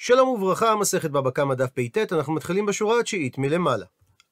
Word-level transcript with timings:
שלום 0.00 0.28
וברכה, 0.28 0.76
מסכת 0.76 1.10
בבא 1.10 1.30
קמא 1.30 1.54
דף 1.54 1.70
פט, 1.74 2.12
אנחנו 2.12 2.32
מתחילים 2.32 2.66
בשורה 2.66 3.00
התשיעית 3.00 3.38
מלמעלה. 3.38 3.86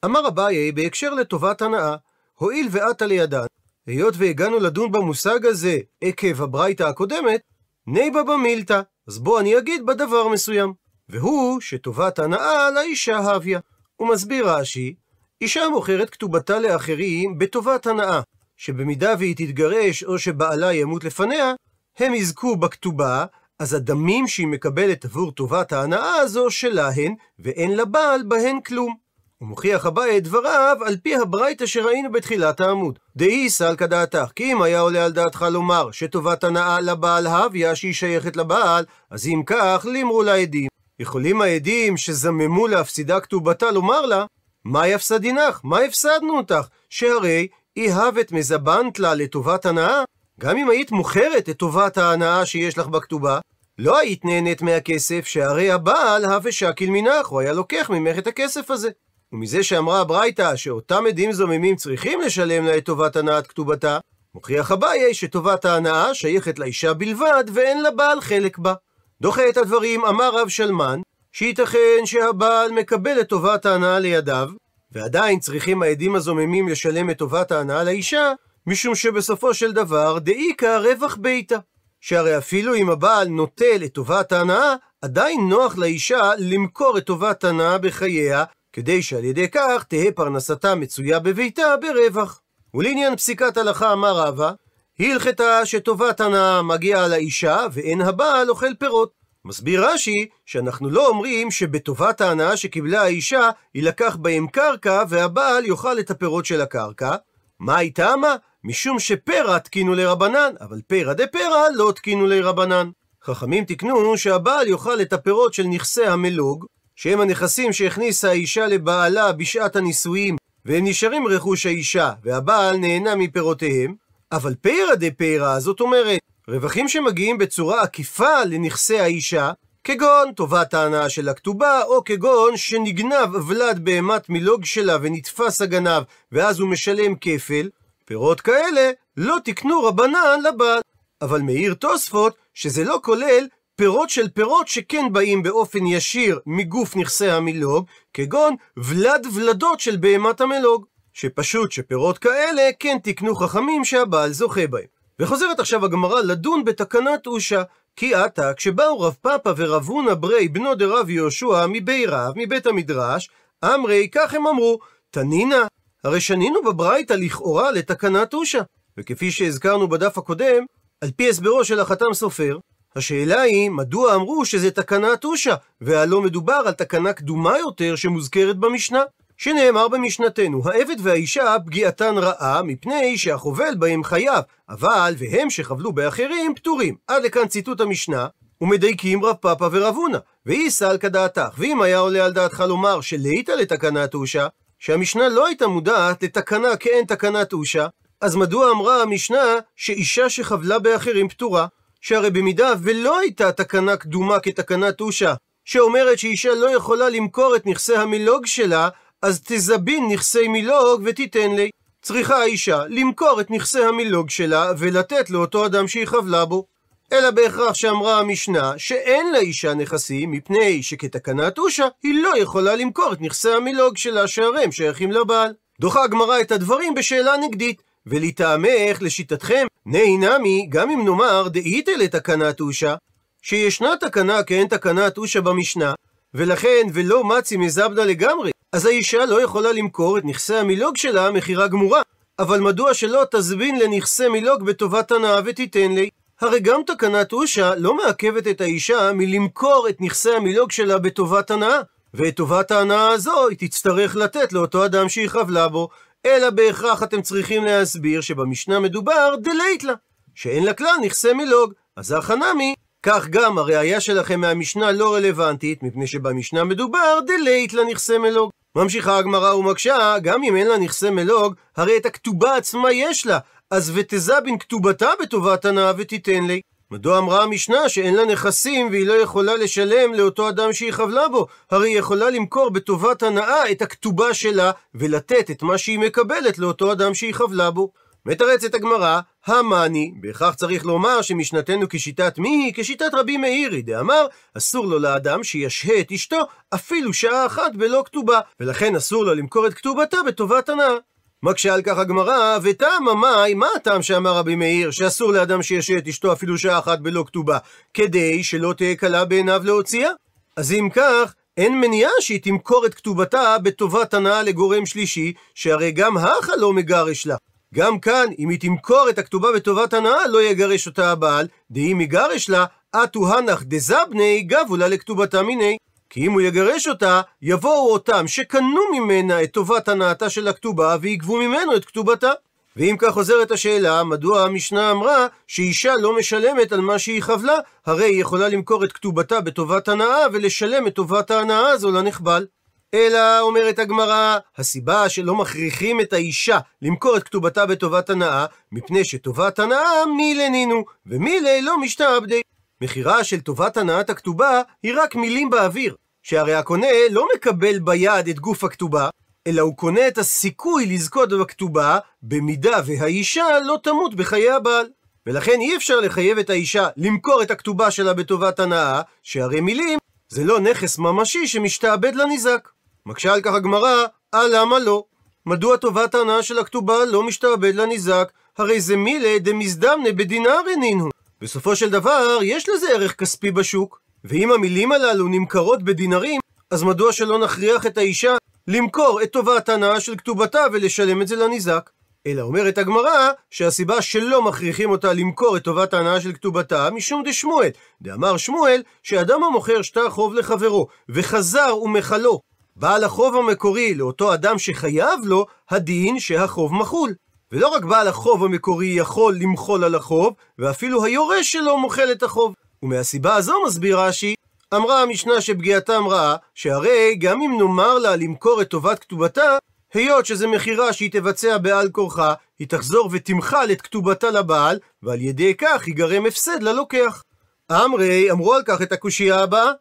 אמר 0.05 0.27
אביי 0.27 0.71
בהקשר 0.71 1.13
לטובת 1.13 1.61
הנאה, 1.61 1.95
הואיל 2.35 2.67
ועתה 2.71 3.05
לידן, 3.05 3.45
היות 3.87 4.13
והגענו 4.17 4.59
לדון 4.59 4.91
במושג 4.91 5.45
הזה 5.45 5.77
עקב 6.01 6.41
הברייתא 6.41 6.83
הקודמת, 6.83 7.41
ניבא 7.87 8.23
במילתא, 8.23 8.81
אז 9.07 9.19
בוא 9.19 9.39
אני 9.39 9.57
אגיד 9.57 9.85
בדבר 9.85 10.27
מסוים. 10.27 10.73
והוא 11.09 11.61
שטובת 11.61 12.19
הנאה 12.19 12.71
לאישה 12.71 13.17
הביא. 13.17 13.57
הוא 13.95 14.09
מסביר 14.09 14.49
רש"י, 14.49 14.95
אישה 15.41 15.69
מוכרת 15.69 16.09
כתובתה 16.09 16.59
לאחרים 16.59 17.37
בטובת 17.37 17.87
הנאה, 17.87 18.21
שבמידה 18.57 19.13
והיא 19.19 19.35
תתגרש 19.35 20.03
או 20.03 20.19
שבעלה 20.19 20.73
ימות 20.73 21.03
לפניה, 21.03 21.53
הם 21.97 22.13
יזכו 22.13 22.55
בכתובה, 22.55 23.25
אז 23.59 23.73
הדמים 23.73 24.27
שהיא 24.27 24.47
מקבלת 24.47 25.05
עבור 25.05 25.31
טובת 25.31 25.73
ההנאה 25.73 26.15
הזו 26.15 26.49
שלהן, 26.49 27.15
ואין 27.39 27.77
לבעל 27.77 28.23
בהן 28.27 28.59
כלום. 28.61 28.95
הוא 29.37 29.49
מוכיח 29.49 29.85
אביי 29.85 30.17
את 30.17 30.23
דבריו 30.23 30.77
על 30.85 30.97
פי 31.03 31.15
הברייתא 31.15 31.65
שראינו 31.65 32.11
בתחילת 32.11 32.61
העמוד. 32.61 32.99
דאי 33.15 33.49
סלקא 33.49 33.85
דעתך, 33.85 34.31
כי 34.35 34.51
אם 34.51 34.61
היה 34.61 34.79
עולה 34.79 35.05
על 35.05 35.11
דעתך 35.11 35.45
לומר 35.51 35.91
שטובת 35.91 36.43
הנאה 36.43 36.79
לבעל 36.79 37.27
הביה 37.27 37.75
שהיא 37.75 37.93
שייכת 37.93 38.35
לבעל, 38.35 38.85
אז 39.11 39.27
אם 39.27 39.43
כך, 39.45 39.85
לימרו 39.91 40.23
לעדים. 40.23 40.67
יכולים 40.99 41.41
העדים 41.41 41.97
שזממו 41.97 42.67
להפסידה 42.67 43.19
כתובתה 43.19 43.71
לומר 43.71 44.05
לה, 44.05 44.25
מה 44.65 44.87
יפסדינך? 44.87 45.59
מה 45.63 45.79
הפסדנו 45.79 46.37
אותך? 46.37 46.67
שהרי 46.89 47.47
אי 47.77 47.91
הבת 47.91 48.31
מזבנת 48.31 48.99
לה 48.99 49.13
לטובת 49.13 49.65
הנאה, 49.65 50.03
גם 50.39 50.57
אם 50.57 50.69
היית 50.69 50.91
מוכרת 50.91 51.49
את 51.49 51.57
טובת 51.57 51.97
ההנאה 51.97 52.45
שיש 52.45 52.77
לך 52.77 52.87
בכתובה, 52.87 53.39
לא 53.79 53.97
היית 53.97 54.25
נהנית 54.25 54.61
מהכסף, 54.61 55.25
שהרי 55.25 55.71
הבעל 55.71 56.25
הווה 56.25 56.51
שקיל 56.51 56.89
מנך, 56.89 57.27
הוא 57.27 57.39
היה 57.39 57.53
לוקח 57.53 57.89
ממך 57.89 58.17
את 58.17 58.27
הכסף 58.27 58.71
הזה. 58.71 58.89
ומזה 59.33 59.63
שאמרה 59.63 60.01
הברייתא 60.01 60.55
שאותם 60.55 61.03
עדים 61.07 61.31
זוממים 61.31 61.75
צריכים 61.75 62.21
לשלם 62.21 62.65
לה 62.65 62.77
את 62.77 62.85
טובת 62.85 63.15
הנאת 63.15 63.47
כתובתה, 63.47 63.99
מוכיח 64.35 64.71
אביי 64.71 65.13
שטובת 65.13 65.65
ההנאה 65.65 66.13
שייכת 66.13 66.59
לאישה 66.59 66.93
בלבד 66.93 67.43
ואין 67.53 67.83
לבעל 67.83 68.21
חלק 68.21 68.57
בה. 68.57 68.73
דוחה 69.21 69.49
את 69.49 69.57
הדברים 69.57 70.05
אמר 70.05 70.29
רב 70.41 70.47
שלמן, 70.47 71.01
שייתכן 71.31 72.05
שהבעל 72.05 72.71
מקבל 72.71 73.21
את 73.21 73.29
טובת 73.29 73.65
ההנאה 73.65 73.99
לידיו, 73.99 74.49
ועדיין 74.91 75.39
צריכים 75.39 75.83
העדים 75.83 76.15
הזוממים 76.15 76.69
לשלם 76.69 77.09
את 77.09 77.17
טובת 77.17 77.51
ההנאה 77.51 77.83
לאישה, 77.83 78.31
משום 78.67 78.95
שבסופו 78.95 79.53
של 79.53 79.71
דבר 79.71 80.19
דאיכא 80.19 80.77
רווח 80.77 81.15
ביתה. 81.15 81.57
שהרי 82.01 82.37
אפילו 82.37 82.75
אם 82.75 82.89
הבעל 82.89 83.27
נוטל 83.27 83.81
את 83.85 83.93
טובת 83.93 84.31
ההנאה, 84.31 84.75
עדיין 85.01 85.49
נוח 85.49 85.77
לאישה 85.77 86.31
למכור 86.37 86.97
את 86.97 87.05
טובת 87.05 87.43
ההנאה 87.43 87.77
בחייה, 87.77 88.43
כדי 88.73 89.01
שעל 89.01 89.23
ידי 89.23 89.49
כך 89.49 89.83
תהא 89.87 90.11
פרנסתה 90.15 90.75
מצויה 90.75 91.19
בביתה 91.19 91.75
ברווח. 91.81 92.41
ולעניין 92.73 93.15
פסיקת 93.15 93.57
הלכה 93.57 93.93
אמר 93.93 94.17
רבא, 94.17 94.51
הלכתה 94.99 95.65
שטובת 95.65 96.21
הנאה 96.21 96.61
מגיעה 96.61 97.07
לאישה 97.07 97.65
ואין 97.71 98.01
הבעל 98.01 98.49
אוכל 98.49 98.73
פירות. 98.79 99.11
מסביר 99.45 99.85
רש"י 99.85 100.27
שאנחנו 100.45 100.89
לא 100.89 101.07
אומרים 101.07 101.51
שבטובת 101.51 102.21
ההנאה 102.21 102.57
שקיבלה 102.57 103.01
האישה 103.01 103.49
יילקח 103.75 104.15
בהם 104.15 104.47
קרקע 104.47 105.03
והבעל 105.09 105.65
יאכל 105.65 105.99
את 105.99 106.11
הפירות 106.11 106.45
של 106.45 106.61
הקרקע. 106.61 107.15
מה 107.59 107.77
היא 107.77 107.93
טעמה? 107.93 108.35
משום 108.67 108.99
שפרע 108.99 109.59
תקינו 109.59 109.95
לרבנן, 109.95 110.53
אבל 110.61 110.81
פרע 110.87 111.13
דפרע 111.13 111.63
לא 111.75 111.91
תקינו 111.95 112.27
לרבנן. 112.27 112.89
חכמים 113.23 113.65
תיקנו 113.65 114.17
שהבעל 114.17 114.67
יאכל 114.67 115.01
את 115.01 115.13
הפירות 115.13 115.53
של 115.53 115.63
נכסי 115.63 116.05
המלוג, 116.05 116.65
שהם 116.95 117.21
הנכסים 117.21 117.73
שהכניסה 117.73 118.29
האישה 118.29 118.67
לבעלה 118.67 119.31
בשעת 119.31 119.75
הנישואים, 119.75 120.35
והם 120.65 120.85
נשארים 120.85 121.27
רכוש 121.27 121.65
האישה, 121.65 122.11
והבעל 122.23 122.77
נהנה 122.77 123.15
מפירותיהם, 123.15 123.95
אבל 124.31 124.55
פרע 124.55 124.95
דפרע, 124.95 125.59
זאת 125.59 125.81
אומרת, 125.81 126.19
רווחים 126.47 126.87
שמגיעים 126.87 127.37
בצורה 127.37 127.81
עקיפה 127.81 128.43
לנכסי 128.45 128.99
האישה, 128.99 129.51
כגון 129.83 130.31
טובת 130.35 130.73
ההנאה 130.73 131.09
של 131.09 131.29
הכתובה, 131.29 131.81
או 131.83 132.03
כגון 132.03 132.57
שנגנב 132.57 133.35
ולד 133.47 133.79
בהמת 133.83 134.29
מלוג 134.29 134.65
שלה 134.65 134.97
ונתפס 135.01 135.61
הגנב, 135.61 136.03
ואז 136.31 136.59
הוא 136.59 136.69
משלם 136.69 137.15
כפל, 137.21 137.69
פירות 138.07 138.41
כאלה 138.41 138.91
לא 139.17 139.37
תקנו 139.43 139.83
רבנן 139.83 140.39
לבעל. 140.43 140.81
אבל 141.21 141.41
מעיר 141.41 141.73
תוספות 141.73 142.35
שזה 142.53 142.83
לא 142.83 142.99
כולל 143.03 143.47
פירות 143.75 144.09
של 144.09 144.29
פירות 144.29 144.67
שכן 144.67 145.13
באים 145.13 145.43
באופן 145.43 145.85
ישיר 145.85 146.39
מגוף 146.45 146.95
נכסי 146.95 147.29
המילוג, 147.29 147.85
כגון 148.13 148.55
ולד 148.77 149.27
ולדות 149.33 149.79
של 149.79 149.97
בהמת 149.97 150.41
המלוג. 150.41 150.85
שפשוט 151.13 151.71
שפירות 151.71 152.17
כאלה 152.17 152.69
כן 152.79 152.97
תקנו 153.03 153.35
חכמים 153.35 153.85
שהבעל 153.85 154.31
זוכה 154.31 154.67
בהם. 154.67 154.85
וחוזרת 155.19 155.59
עכשיו 155.59 155.85
הגמרא 155.85 156.21
לדון 156.21 156.65
בתקנת 156.65 157.27
אושה, 157.27 157.63
כי 157.95 158.15
עתה 158.15 158.53
כשבאו 158.53 158.99
רב 158.99 159.15
פאפא 159.21 159.53
ורב 159.57 159.87
הונא 159.87 160.13
ברי 160.13 160.47
בנו 160.47 160.75
דרב 160.75 161.09
יהושע 161.09 161.65
מבי 161.69 162.05
רב, 162.05 162.33
מבית 162.35 162.65
המדרש, 162.65 163.29
אמרי 163.65 164.07
כך 164.11 164.33
הם 164.33 164.47
אמרו, 164.47 164.79
תנינא, 165.11 165.65
הרי 166.03 166.21
שנינו 166.21 166.63
בברייתא 166.63 167.13
לכאורה 167.13 167.71
לתקנת 167.71 168.33
אושה. 168.33 168.61
וכפי 168.97 169.31
שהזכרנו 169.31 169.87
בדף 169.87 170.17
הקודם, 170.17 170.65
על 171.01 171.11
פי 171.15 171.29
הסברו 171.29 171.63
של 171.63 171.79
החתם 171.79 172.13
סופר, 172.13 172.57
השאלה 172.95 173.41
היא, 173.41 173.69
מדוע 173.69 174.15
אמרו 174.15 174.45
שזה 174.45 174.71
תקנת 174.71 175.25
אושה, 175.25 175.55
והלא 175.81 176.21
מדובר 176.21 176.61
על 176.65 176.73
תקנה 176.73 177.13
קדומה 177.13 177.57
יותר 177.59 177.95
שמוזכרת 177.95 178.57
במשנה? 178.57 179.03
שנאמר 179.37 179.87
במשנתנו, 179.87 180.61
העבד 180.69 180.95
והאישה 181.03 181.55
פגיעתן 181.65 182.17
רעה, 182.17 182.63
מפני 182.63 183.17
שהחובל 183.17 183.75
בהם 183.79 184.03
חייב, 184.03 184.43
אבל 184.69 185.15
והם 185.17 185.49
שחבלו 185.49 185.93
באחרים 185.93 186.55
פטורים. 186.55 186.95
עד 187.07 187.23
לכאן 187.23 187.47
ציטוט 187.47 187.81
המשנה, 187.81 188.27
ומדייקים 188.61 189.25
רב 189.25 189.35
פאפא 189.35 189.67
ורב 189.71 189.95
הונא, 189.95 190.17
ואי 190.45 190.71
סלקא 190.71 191.07
דעתך, 191.07 191.49
ואם 191.57 191.81
היה 191.81 191.97
עולה 191.97 192.25
על 192.25 192.33
דעתך 192.33 192.63
לומר 192.67 193.01
שליתא 193.01 193.51
לתקנת 193.51 194.13
אושה, 194.13 194.47
שהמשנה 194.79 195.29
לא 195.29 195.47
הייתה 195.47 195.67
מודעת 195.67 196.23
לתקנה 196.23 196.77
כאין 196.77 197.05
תקנת 197.05 197.53
אושה, 197.53 197.87
אז 198.21 198.35
מדוע 198.35 198.71
אמרה 198.71 199.01
המשנה 199.01 199.55
שאישה 199.75 200.29
שחבלה 200.29 200.79
באחרים 200.79 201.29
פטורה? 201.29 201.67
שהרי 202.01 202.29
במידה 202.29 202.73
ולא 202.83 203.19
הייתה 203.19 203.51
תקנה 203.51 203.97
קדומה 203.97 204.39
כתקנת 204.39 205.01
אושה, 205.01 205.33
שאומרת 205.65 206.19
שאישה 206.19 206.55
לא 206.55 206.75
יכולה 206.75 207.09
למכור 207.09 207.55
את 207.55 207.65
נכסי 207.65 207.95
המילוג 207.95 208.45
שלה, 208.45 208.89
אז 209.21 209.41
תזבין 209.45 210.07
נכסי 210.11 210.47
מילוג 210.47 211.01
ותיתן 211.05 211.51
לי. 211.51 211.69
צריכה 212.01 212.35
האישה 212.35 212.83
למכור 212.89 213.41
את 213.41 213.51
נכסי 213.51 213.83
המילוג 213.83 214.29
שלה 214.29 214.71
ולתת 214.77 215.29
לאותו 215.29 215.65
אדם 215.65 215.87
שהיא 215.87 216.05
חבלה 216.05 216.45
בו. 216.45 216.65
אלא 217.13 217.31
בהכרח 217.31 217.73
שאמרה 217.73 218.19
המשנה 218.19 218.73
שאין 218.77 219.33
לאישה 219.33 219.73
נכסים 219.73 220.31
מפני 220.31 220.83
שכתקנת 220.83 221.57
אושה 221.57 221.87
היא 222.03 222.23
לא 222.23 222.37
יכולה 222.37 222.75
למכור 222.75 223.13
את 223.13 223.21
נכסי 223.21 223.51
המילוג 223.51 223.97
שלה 223.97 224.27
שהרי 224.27 224.63
הם 224.63 224.71
שייכים 224.71 225.11
לבעל. 225.11 225.53
דוחה 225.79 226.03
הגמרא 226.03 226.41
את 226.41 226.51
הדברים 226.51 226.95
בשאלה 226.95 227.37
נגדית 227.37 227.81
ולטעמך, 228.05 229.01
לשיטתכם, 229.01 229.67
נהי 229.85 230.17
נמי, 230.17 230.67
גם 230.69 230.89
אם 230.89 231.05
נאמר 231.05 231.47
דאיתא 231.47 231.91
לתקנת 231.91 232.59
אושה, 232.59 232.95
שישנה 233.41 233.93
תקנה 233.99 234.43
כאין 234.43 234.67
תקנת 234.67 235.17
אושה 235.17 235.41
במשנה, 235.41 235.93
ולכן 236.33 236.87
ולא 236.93 237.23
מצי 237.23 237.57
מזבנה 237.57 238.05
לגמרי, 238.05 238.51
אז 238.73 238.85
האישה 238.85 239.25
לא 239.25 239.41
יכולה 239.41 239.71
למכור 239.71 240.17
את 240.17 240.25
נכסי 240.25 240.55
המילוג 240.55 240.97
שלה 240.97 241.31
מכירה 241.31 241.67
גמורה. 241.67 242.01
אבל 242.39 242.59
מדוע 242.59 242.93
שלא 242.93 243.23
תזבין 243.31 243.79
לנכסי 243.79 244.27
מילוג 244.27 244.63
בטובת 244.63 245.11
הנאה 245.11 245.39
ותיתן 245.45 245.91
לי? 245.91 246.09
הרי 246.41 246.59
גם 246.59 246.81
תקנת 246.85 247.33
אושה 247.33 247.75
לא 247.75 247.97
מעכבת 247.97 248.47
את 248.47 248.61
האישה 248.61 249.11
מלמכור 249.13 249.87
את 249.89 250.01
נכסי 250.01 250.31
המילוג 250.31 250.71
שלה 250.71 250.97
בטובת 250.97 251.51
הנאה, 251.51 251.79
ואת 252.13 252.35
טובת 252.35 252.71
ההנאה 252.71 253.09
הזו 253.09 253.47
היא 253.47 253.57
תצטרך 253.57 254.15
לתת 254.15 254.53
לאותו 254.53 254.85
אדם 254.85 255.09
שהיא 255.09 255.27
חבלה 255.27 255.67
בו, 255.67 255.89
אלא 256.25 256.49
בהכרח 256.49 257.03
אתם 257.03 257.21
צריכים 257.21 257.63
להסביר 257.63 258.21
שבמשנה 258.21 258.79
מדובר 258.79 259.35
דלית 259.41 259.83
לה, 259.83 259.93
שאין 260.35 260.63
לה 260.63 260.73
כלל 260.73 260.95
נכסי 261.01 261.33
מילוג. 261.33 261.73
אז 261.95 262.11
החנמי, 262.11 262.73
כך 263.03 263.27
גם 263.27 263.57
הראייה 263.57 264.01
שלכם 264.01 264.39
מהמשנה 264.39 264.91
לא 264.91 265.15
רלוונטית, 265.15 265.83
מפני 265.83 266.07
שבמשנה 266.07 266.63
מדובר 266.63 267.19
דלית 267.27 267.73
לה 267.73 267.83
נכסי 267.83 268.17
מילוג. 268.17 268.49
ממשיכה 268.75 269.17
הגמרא 269.17 269.53
ומקשה, 269.53 270.15
גם 270.21 270.43
אם 270.43 270.55
אין 270.55 270.67
לה 270.67 270.77
נכסי 270.77 271.09
מלוג, 271.09 271.55
הרי 271.77 271.97
את 271.97 272.05
הכתובה 272.05 272.55
עצמה 272.55 272.91
יש 272.91 273.25
לה, 273.25 273.39
אז 273.71 273.91
ותזבין 273.95 274.57
כתובתה 274.59 275.09
בטובת 275.21 275.65
הנאה 275.65 275.91
ותיתן 275.97 276.43
לי. 276.43 276.61
מדוע 276.91 277.17
אמרה 277.17 277.43
המשנה 277.43 277.89
שאין 277.89 278.15
לה 278.15 278.25
נכסים 278.25 278.89
והיא 278.91 279.07
לא 279.07 279.13
יכולה 279.13 279.55
לשלם 279.55 280.13
לאותו 280.13 280.49
אדם 280.49 280.73
שהיא 280.73 280.91
חבלה 280.91 281.29
בו? 281.29 281.47
הרי 281.71 281.89
היא 281.89 281.99
יכולה 281.99 282.29
למכור 282.29 282.69
בטובת 282.69 283.23
הנאה 283.23 283.71
את 283.71 283.81
הכתובה 283.81 284.33
שלה 284.33 284.71
ולתת 284.95 285.51
את 285.51 285.63
מה 285.63 285.77
שהיא 285.77 285.99
מקבלת 285.99 286.57
לאותו 286.57 286.91
אדם 286.91 287.13
שהיא 287.13 287.33
חבלה 287.33 287.71
בו. 287.71 287.91
מתרצת 288.25 288.73
הגמרא, 288.73 289.19
המאני, 289.45 290.11
בהכרח 290.21 290.55
צריך 290.55 290.85
לומר 290.85 291.21
שמשנתנו 291.21 291.85
כשיטת 291.89 292.37
מי 292.37 292.49
היא? 292.49 292.73
כשיטת 292.75 293.13
רבי 293.13 293.37
מאירי, 293.37 293.81
דאמר, 293.81 294.27
אסור 294.57 294.85
לו 294.85 294.99
לאדם 294.99 295.43
שישהה 295.43 295.99
את 295.99 296.11
אשתו 296.11 296.39
אפילו 296.73 297.13
שעה 297.13 297.45
אחת 297.45 297.75
בלא 297.75 298.03
כתובה, 298.05 298.39
ולכן 298.59 298.95
אסור 298.95 299.25
לו 299.25 299.35
למכור 299.35 299.67
את 299.67 299.73
כתובתה 299.73 300.17
בטובת 300.27 300.69
הנאה. 300.69 300.95
מקשה 301.43 301.73
על 301.73 301.81
כך 301.81 301.97
הגמרא, 301.97 302.57
וטעם 302.63 303.07
המאי, 303.07 303.53
מה 303.53 303.67
הטעם 303.75 304.01
שאמר 304.01 304.31
רבי 304.31 304.55
מאיר, 304.55 304.91
שאסור 304.91 305.31
לאדם 305.31 305.63
שישהה 305.63 305.97
את 305.97 306.07
אשתו 306.07 306.33
אפילו 306.33 306.57
שעה 306.57 306.79
אחת 306.79 306.99
בלא 306.99 307.23
כתובה, 307.27 307.57
כדי 307.93 308.43
שלא 308.43 308.73
תהיה 308.77 308.95
קלה 308.95 309.25
בעיניו 309.25 309.61
להוציאה? 309.63 310.09
אז 310.55 310.71
אם 310.71 310.89
כך, 310.93 311.33
אין 311.57 311.81
מניעה 311.81 312.11
שהיא 312.19 312.41
תמכור 312.43 312.85
את 312.85 312.93
כתובתה 312.93 313.55
בטובת 313.63 314.13
הנאה 314.13 314.43
לגורם 314.43 314.85
שלישי, 314.85 315.33
שהרי 315.55 315.91
גם 315.91 316.17
האחה 316.17 316.55
לא 316.55 316.73
מגרש 316.73 317.27
לה. 317.27 317.35
גם 317.73 317.99
כאן, 317.99 318.25
אם 318.39 318.49
היא 318.49 318.59
תמכור 318.59 319.09
את 319.09 319.17
הכתובה 319.17 319.47
בטובת 319.55 319.93
הנאה, 319.93 320.27
לא 320.27 320.43
יגרש 320.43 320.87
אותה 320.87 321.11
הבעל, 321.11 321.47
דאם 321.71 322.01
יגרש 322.01 322.49
לה, 322.49 322.65
אטו 322.95 323.37
הנח 323.37 323.63
דזבני 323.63 324.41
גבו 324.41 324.77
לה 324.77 324.87
לכתובתה 324.87 325.43
מיני. 325.43 325.77
כי 326.09 326.25
אם 326.25 326.31
הוא 326.31 326.41
יגרש 326.41 326.87
אותה, 326.87 327.21
יבואו 327.41 327.93
אותם 327.93 328.27
שקנו 328.27 328.81
ממנה 328.93 329.43
את 329.43 329.51
טובת 329.51 329.87
הנאתה 329.87 330.29
של 330.29 330.47
הכתובה, 330.47 330.97
ויגבו 331.01 331.37
ממנו 331.37 331.75
את 331.75 331.85
כתובתה. 331.85 332.31
ואם 332.77 332.95
כך 332.99 333.13
חוזרת 333.13 333.51
השאלה, 333.51 334.03
מדוע 334.03 334.41
המשנה 334.41 334.91
אמרה 334.91 335.27
שאישה 335.47 335.93
לא 335.95 336.17
משלמת 336.17 336.71
על 336.71 336.81
מה 336.81 336.99
שהיא 336.99 337.21
חבלה, 337.21 337.57
הרי 337.85 338.05
היא 338.05 338.21
יכולה 338.21 338.49
למכור 338.49 338.83
את 338.85 338.91
כתובתה 338.91 339.41
בטובת 339.41 339.87
הנאה 339.87 340.25
ולשלם 340.33 340.87
את 340.87 340.93
טובת 340.93 341.31
ההנאה 341.31 341.67
הזו 341.67 341.91
לנחבל. 341.91 342.45
אלא, 342.93 343.39
אומרת 343.39 343.79
הגמרא, 343.79 344.37
הסיבה 344.57 345.09
שלא 345.09 345.35
מכריחים 345.35 346.01
את 346.01 346.13
האישה 346.13 346.59
למכור 346.81 347.17
את 347.17 347.23
כתובתה 347.23 347.65
בטובת 347.65 348.09
הנאה, 348.09 348.45
מפני 348.71 349.05
שטובת 349.05 349.59
הנאה 349.59 350.05
מילי 350.17 350.49
נינו, 350.49 350.85
ומילי 351.05 351.61
לא 351.61 351.77
משתעבדי. 351.81 352.41
מכירה 352.81 353.23
של 353.23 353.41
טובת 353.41 353.77
הנאת 353.77 354.09
הכתובה 354.09 354.61
היא 354.83 354.93
רק 354.97 355.15
מילים 355.15 355.49
באוויר, 355.49 355.95
שהרי 356.23 356.53
הקונה 356.53 356.87
לא 357.11 357.27
מקבל 357.35 357.79
ביד 357.79 358.27
את 358.27 358.39
גוף 358.39 358.63
הכתובה, 358.63 359.09
אלא 359.47 359.61
הוא 359.61 359.77
קונה 359.77 360.07
את 360.07 360.17
הסיכוי 360.17 360.85
לזכות 360.85 361.29
בכתובה, 361.29 361.99
במידה 362.23 362.77
והאישה 362.85 363.45
לא 363.65 363.77
תמות 363.83 364.15
בחיי 364.15 364.51
הבעל. 364.51 364.85
ולכן 365.25 365.59
אי 365.61 365.75
אפשר 365.75 365.99
לחייב 365.99 366.37
את 366.37 366.49
האישה 366.49 366.87
למכור 366.97 367.41
את 367.41 367.51
הכתובה 367.51 367.91
שלה 367.91 368.13
בטובת 368.13 368.59
הנאה, 368.59 369.01
שהרי 369.23 369.61
מילים 369.61 369.99
זה 370.29 370.43
לא 370.43 370.59
נכס 370.59 370.97
ממשי 370.97 371.47
שמשתעבד 371.47 372.15
לניזק. 372.15 372.69
מקשה 373.05 373.33
על 373.33 373.41
כך 373.41 373.53
הגמרא, 373.53 374.05
אה 374.33 374.47
למה 374.47 374.79
לא? 374.79 375.03
מדוע 375.45 375.77
טובת 375.77 376.15
ההנאה 376.15 376.43
של 376.43 376.59
הכתובה 376.59 377.05
לא 377.05 377.23
משתעבד 377.23 377.75
לניזק? 377.75 378.31
הרי 378.57 378.81
זה 378.81 378.95
מילי 378.95 379.39
דמזדמנה 379.39 380.11
בדינארי 380.11 380.75
נינו. 380.75 381.09
בסופו 381.41 381.75
של 381.75 381.89
דבר, 381.89 382.39
יש 382.41 382.69
לזה 382.69 382.87
ערך 382.89 383.15
כספי 383.15 383.51
בשוק. 383.51 384.01
ואם 384.23 384.51
המילים 384.51 384.91
הללו 384.91 385.27
נמכרות 385.27 385.83
בדינרים, 385.83 386.41
אז 386.71 386.83
מדוע 386.83 387.11
שלא 387.11 387.39
נכריח 387.39 387.85
את 387.85 387.97
האישה 387.97 388.35
למכור 388.67 389.21
את 389.23 389.31
טובת 389.31 389.69
ההנאה 389.69 389.99
של 389.99 390.15
כתובתה 390.15 390.59
ולשלם 390.73 391.21
את 391.21 391.27
זה 391.27 391.35
לניזק? 391.35 391.89
אלא 392.27 392.41
אומרת 392.41 392.77
הגמרא 392.77 393.29
שהסיבה 393.49 394.01
שלא 394.01 394.41
מכריחים 394.41 394.89
אותה 394.89 395.13
למכור 395.13 395.57
את 395.57 395.63
טובת 395.63 395.93
ההנאה 395.93 396.21
של 396.21 396.33
כתובתה 396.33 396.89
משום 396.89 397.23
דשמואל. 397.25 397.69
דאמר 398.01 398.37
שמואל 398.37 398.81
שאדם 399.03 399.43
המוכר 399.43 399.81
שטר 399.81 400.09
חוב 400.09 400.33
לחברו 400.33 400.87
וחזר 401.09 401.77
ומחלו 401.81 402.41
בעל 402.75 403.03
החוב 403.03 403.35
המקורי 403.35 403.95
לאותו 403.95 404.33
אדם 404.33 404.59
שחייב 404.59 405.19
לו, 405.23 405.45
הדין 405.69 406.19
שהחוב 406.19 406.73
מחול. 406.73 407.13
ולא 407.51 407.67
רק 407.67 407.83
בעל 407.83 408.07
החוב 408.07 408.43
המקורי 408.43 408.87
יכול 408.87 409.35
למחול 409.35 409.83
על 409.83 409.95
החוב, 409.95 410.33
ואפילו 410.59 411.03
היורש 411.03 411.51
שלו 411.51 411.77
מוחל 411.77 412.11
את 412.11 412.23
החוב. 412.23 412.53
ומהסיבה 412.83 413.35
הזו 413.35 413.53
מסביר 413.65 413.99
רש"י, 413.99 414.35
אמרה 414.73 415.01
המשנה 415.01 415.41
שפגיעתם 415.41 416.07
רעה, 416.07 416.35
שהרי 416.55 417.15
גם 417.15 417.41
אם 417.41 417.57
נאמר 417.57 417.99
לה 417.99 418.15
למכור 418.15 418.61
את 418.61 418.67
טובת 418.67 418.99
כתובתה, 418.99 419.57
היות 419.93 420.25
שזה 420.25 420.47
מכירה 420.47 420.93
שהיא 420.93 421.11
תבצע 421.11 421.57
בעל 421.57 421.89
כורחה, 421.89 422.33
היא 422.59 422.67
תחזור 422.67 423.09
ותמחל 423.11 423.67
את 423.71 423.81
כתובתה 423.81 424.31
לבעל, 424.31 424.79
ועל 425.03 425.21
ידי 425.21 425.53
כך 425.55 425.87
ייגרם 425.87 426.25
הפסד 426.25 426.63
ללוקח. 426.63 427.23
אמרי 427.71 428.31
אמרו 428.31 428.53
על 428.53 428.61
כך 428.65 428.81
את 428.81 428.91
הקושייה 428.91 429.39
הבאה, 429.39 429.71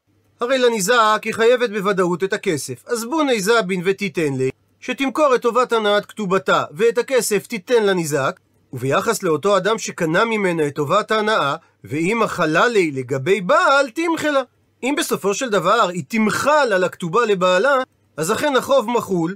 הרי 0.40 0.58
לניזק 0.58 1.20
היא 1.24 1.34
חייבת 1.34 1.70
בוודאות 1.70 2.24
את 2.24 2.32
הכסף, 2.32 2.84
אז 2.86 3.04
בוני 3.04 3.40
זבין 3.40 3.82
ותיתן 3.84 4.34
לי, 4.34 4.50
שתמכור 4.86 5.34
את 5.34 5.42
טובת 5.42 5.72
הנאת 5.72 6.06
כתובתה, 6.06 6.64
ואת 6.70 6.98
הכסף 6.98 7.46
תיתן 7.46 7.86
לניזק, 7.86 8.40
וביחס 8.72 9.22
לאותו 9.22 9.56
אדם 9.56 9.78
שקנה 9.78 10.24
ממנה 10.24 10.66
את 10.66 10.74
טובת 10.74 11.10
ההנאה, 11.10 11.56
ואם 11.84 12.22
אכלה 12.22 12.68
לי 12.68 12.90
לגבי 12.90 13.40
בעל, 13.40 13.90
תמחלה. 13.90 14.42
אם 14.82 14.94
בסופו 14.98 15.34
של 15.34 15.48
דבר 15.50 15.88
היא 15.88 16.04
תמחל 16.08 16.72
על 16.74 16.84
הכתובה 16.84 17.26
לבעלה, 17.26 17.74
אז 18.16 18.32
אכן 18.32 18.56
החוב 18.56 18.90
מחול, 18.90 19.34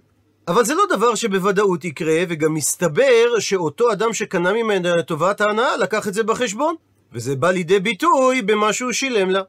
אבל 0.48 0.64
זה 0.64 0.74
לא 0.74 0.82
דבר 0.90 1.14
שבוודאות 1.14 1.84
יקרה, 1.84 2.22
וגם 2.28 2.54
מסתבר 2.54 3.38
שאותו 3.38 3.92
אדם 3.92 4.12
שקנה 4.12 4.52
ממנה 4.52 4.98
את 4.98 5.06
טובת 5.06 5.40
ההנאה 5.40 5.76
לקח 5.76 6.08
את 6.08 6.14
זה 6.14 6.22
בחשבון, 6.22 6.74
וזה 7.12 7.36
בא 7.36 7.50
לידי 7.50 7.80
ביטוי 7.80 8.42
במה 8.42 8.72
שהוא 8.72 8.92
שילם 8.92 9.30
לה. 9.30 9.42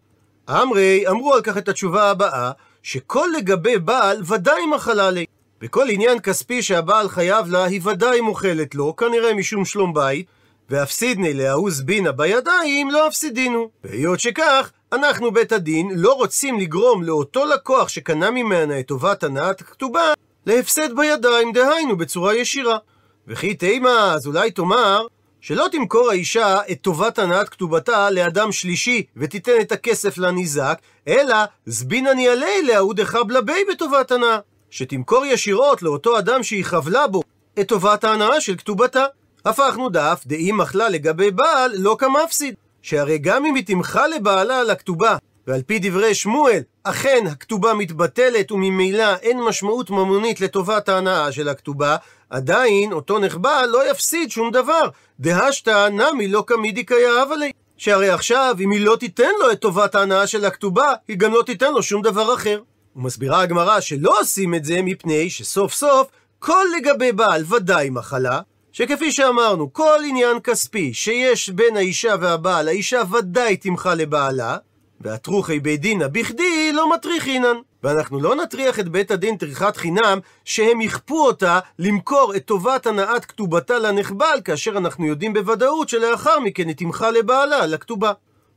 אמרי 0.49 1.07
אמרו 1.07 1.33
על 1.33 1.41
כך 1.41 1.57
את 1.57 1.69
התשובה 1.69 2.09
הבאה, 2.09 2.51
שכל 2.83 3.27
לגבי 3.37 3.77
בעל 3.77 4.21
ודאי 4.25 4.65
מחלה 4.65 5.11
לי. 5.11 5.25
וכל 5.61 5.89
עניין 5.89 6.19
כספי 6.19 6.61
שהבעל 6.61 7.09
חייב 7.09 7.47
לה, 7.49 7.63
היא 7.63 7.81
ודאי 7.83 8.21
מוכלת 8.21 8.75
לו, 8.75 8.95
כנראה 8.95 9.33
משום 9.33 9.65
שלום 9.65 9.93
בית, 9.93 10.25
ואפסידני 10.69 11.33
להעוז 11.33 11.81
בינה 11.81 12.11
בידיים, 12.11 12.91
לא 12.91 13.07
אפסידינו. 13.07 13.69
והיות 13.83 14.19
שכך, 14.19 14.71
אנחנו 14.93 15.31
בית 15.31 15.51
הדין 15.51 15.91
לא 15.95 16.13
רוצים 16.13 16.59
לגרום 16.59 17.03
לאותו 17.03 17.45
לקוח 17.45 17.87
שקנה 17.87 18.31
ממנה 18.31 18.79
את 18.79 18.87
טובת 18.87 19.23
הנעת 19.23 19.61
הכתובה, 19.61 20.13
להפסד 20.45 20.95
בידיים, 20.95 21.51
דהיינו 21.51 21.97
בצורה 21.97 22.35
ישירה. 22.35 22.77
וכי 23.27 23.53
תימה, 23.53 24.13
אז 24.13 24.27
אולי 24.27 24.51
תאמר, 24.51 25.05
שלא 25.41 25.67
תמכור 25.71 26.09
האישה 26.09 26.57
את 26.71 26.81
טובת 26.81 27.19
הנעת 27.19 27.49
כתובתה 27.49 28.09
לאדם 28.09 28.51
שלישי 28.51 29.03
ותיתן 29.17 29.61
את 29.61 29.71
הכסף 29.71 30.17
לניזק, 30.17 30.79
אלא 31.07 31.35
זבינן 31.65 32.19
יעלי 32.19 32.63
להוא 32.63 32.93
דחבלה 32.93 33.41
בי 33.41 33.63
בטובת 33.71 34.11
הנאה. 34.11 34.39
שתמכור 34.71 35.25
ישירות 35.25 35.81
לאותו 35.81 36.19
אדם 36.19 36.43
שהיא 36.43 36.65
חבלה 36.65 37.07
בו 37.07 37.21
את 37.59 37.67
טובת 37.67 38.03
ההנאה 38.03 38.41
של 38.41 38.55
כתובתה. 38.55 39.05
הפכנו 39.45 39.89
דף 39.89 40.23
דאם 40.25 40.57
מחלה 40.57 40.89
לגבי 40.89 41.31
בעל 41.31 41.71
לא 41.77 41.95
כמפסיד. 41.99 42.55
שהרי 42.81 43.17
גם 43.17 43.45
אם 43.45 43.55
היא 43.55 43.65
תמחה 43.65 44.07
לבעלה 44.07 44.59
על 44.59 44.69
הכתובה, 44.69 45.17
ועל 45.47 45.61
פי 45.61 45.79
דברי 45.79 46.15
שמואל, 46.15 46.59
אכן 46.83 47.25
הכתובה 47.31 47.73
מתבטלת 47.73 48.51
וממילא 48.51 49.15
אין 49.21 49.41
משמעות 49.41 49.89
ממונית 49.89 50.41
לטובת 50.41 50.89
ההנאה 50.89 51.31
של 51.31 51.49
הכתובה, 51.49 51.95
עדיין 52.29 52.93
אותו 52.93 53.19
נחבל 53.19 53.69
לא 53.71 53.91
יפסיד 53.91 54.31
שום 54.31 54.51
דבר. 54.51 54.89
דהשתא 55.19 55.89
נמי 55.89 56.27
לא 56.27 56.43
קמידי 56.47 56.85
כיאהב 56.85 57.31
עלי. 57.31 57.51
שהרי 57.77 58.09
עכשיו, 58.09 58.55
אם 58.59 58.71
היא 58.71 58.85
לא 58.85 58.95
תיתן 58.95 59.31
לו 59.39 59.51
את 59.51 59.59
טובת 59.59 59.95
ההנאה 59.95 60.27
של 60.27 60.45
הכתובה, 60.45 60.93
היא 61.07 61.17
גם 61.17 61.33
לא 61.33 61.43
תיתן 61.45 61.73
לו 61.73 61.83
שום 61.83 62.01
דבר 62.01 62.33
אחר. 62.33 62.61
ומסבירה 62.95 63.41
הגמרא 63.41 63.79
שלא 63.79 64.19
עושים 64.19 64.55
את 64.55 64.65
זה 64.65 64.81
מפני 64.81 65.29
שסוף 65.29 65.73
סוף 65.73 66.07
כל 66.39 66.65
לגבי 66.77 67.11
בעל 67.11 67.43
ודאי 67.49 67.89
מחלה, 67.89 68.41
שכפי 68.71 69.11
שאמרנו, 69.11 69.73
כל 69.73 69.99
עניין 70.09 70.39
כספי 70.43 70.93
שיש 70.93 71.49
בין 71.49 71.77
האישה 71.77 72.15
והבעל, 72.21 72.67
האישה 72.67 73.01
ודאי 73.11 73.57
תמחה 73.57 73.93
לבעלה, 73.93 74.57
והטרוחי 75.01 75.59
בית 75.59 75.81
דינא 75.81 76.07
בכדי 76.07 76.71
לא 76.73 76.93
מטריחינן. 76.93 77.57
ואנחנו 77.83 78.19
לא 78.19 78.35
נטריח 78.35 78.79
את 78.79 78.89
בית 78.89 79.11
הדין 79.11 79.37
טריחת 79.37 79.77
חינם 79.77 80.19
שהם 80.45 80.81
יכפו 80.81 81.25
אותה 81.25 81.59
למכור 81.79 82.35
את 82.35 82.45
טובת 82.45 82.87
הנאת 82.87 83.25
כתובתה 83.25 83.79
לנחבל, 83.79 84.39
כאשר 84.45 84.77
אנחנו 84.77 85.05
יודעים 85.05 85.33
בוודאות 85.33 85.89
שלאחר 85.89 86.39
מכן 86.39 86.67
היא 86.67 86.75
תמחה 86.75 87.11
לבעלה 87.11 87.65
לכתובה. 87.65 88.11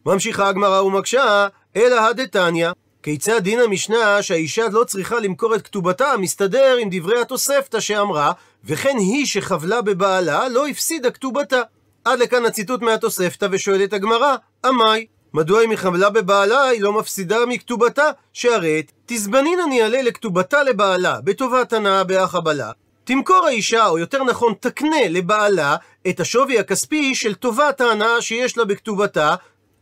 ממשיכה 0.07 0.49
הגמרא 0.49 0.81
ומקשה, 0.81 1.49
אלא 1.77 2.01
הדתניא, 2.01 2.71
כיצד 3.05 3.39
דין 3.39 3.61
המשנה 3.61 4.23
שהאישה 4.23 4.65
לא 4.73 4.85
צריכה 4.85 5.21
למכור 5.21 5.55
את 5.55 5.63
כתובתה 5.63 6.17
מסתדר 6.19 6.77
עם 6.81 6.89
דברי 6.91 7.21
התוספתא 7.21 7.81
שאמרה 7.81 8.33
וכן 8.65 8.97
היא 8.99 9.27
שחבלה 9.27 9.83
בבעלה 9.83 10.49
לא 10.49 10.67
הפסידה 10.67 11.11
כתובתה. 11.11 11.61
עד 12.05 12.19
לכאן 12.19 12.45
הציטוט 12.45 12.83
מהתוספתא 12.83 13.49
ושואלת 13.51 13.93
הגמרא, 13.93 14.37
עמי, 14.65 15.07
מדוע 15.35 15.65
אם 15.65 15.71
היא 15.71 15.79
חבלה 15.79 16.11
בבעלה 16.11 16.65
היא 16.65 16.83
לא 16.83 16.93
מפסידה 16.93 17.47
מכתובתה? 17.47 18.11
שהרי 18.33 18.83
תזבנין 19.07 19.61
אני 19.61 19.83
אעלה 19.83 20.03
לכתובתה 20.03 20.63
לבעלה 20.63 21.21
בטובת 21.21 21.73
הנאה 21.73 22.05
בהחבלה 22.05 22.71
תמכור 23.05 23.47
האישה, 23.47 23.87
או 23.87 23.99
יותר 23.99 24.25
נכון 24.25 24.55
תקנה 24.61 25.09
לבעלה, 25.09 25.77
את 26.09 26.21
השווי 26.21 26.59
הכספי 26.59 27.15
של 27.15 27.35
טובת 27.35 27.81
ההנאה 27.81 28.23
שיש 28.23 28.59
לה 28.59 28.65
בכתובתה, 28.65 29.35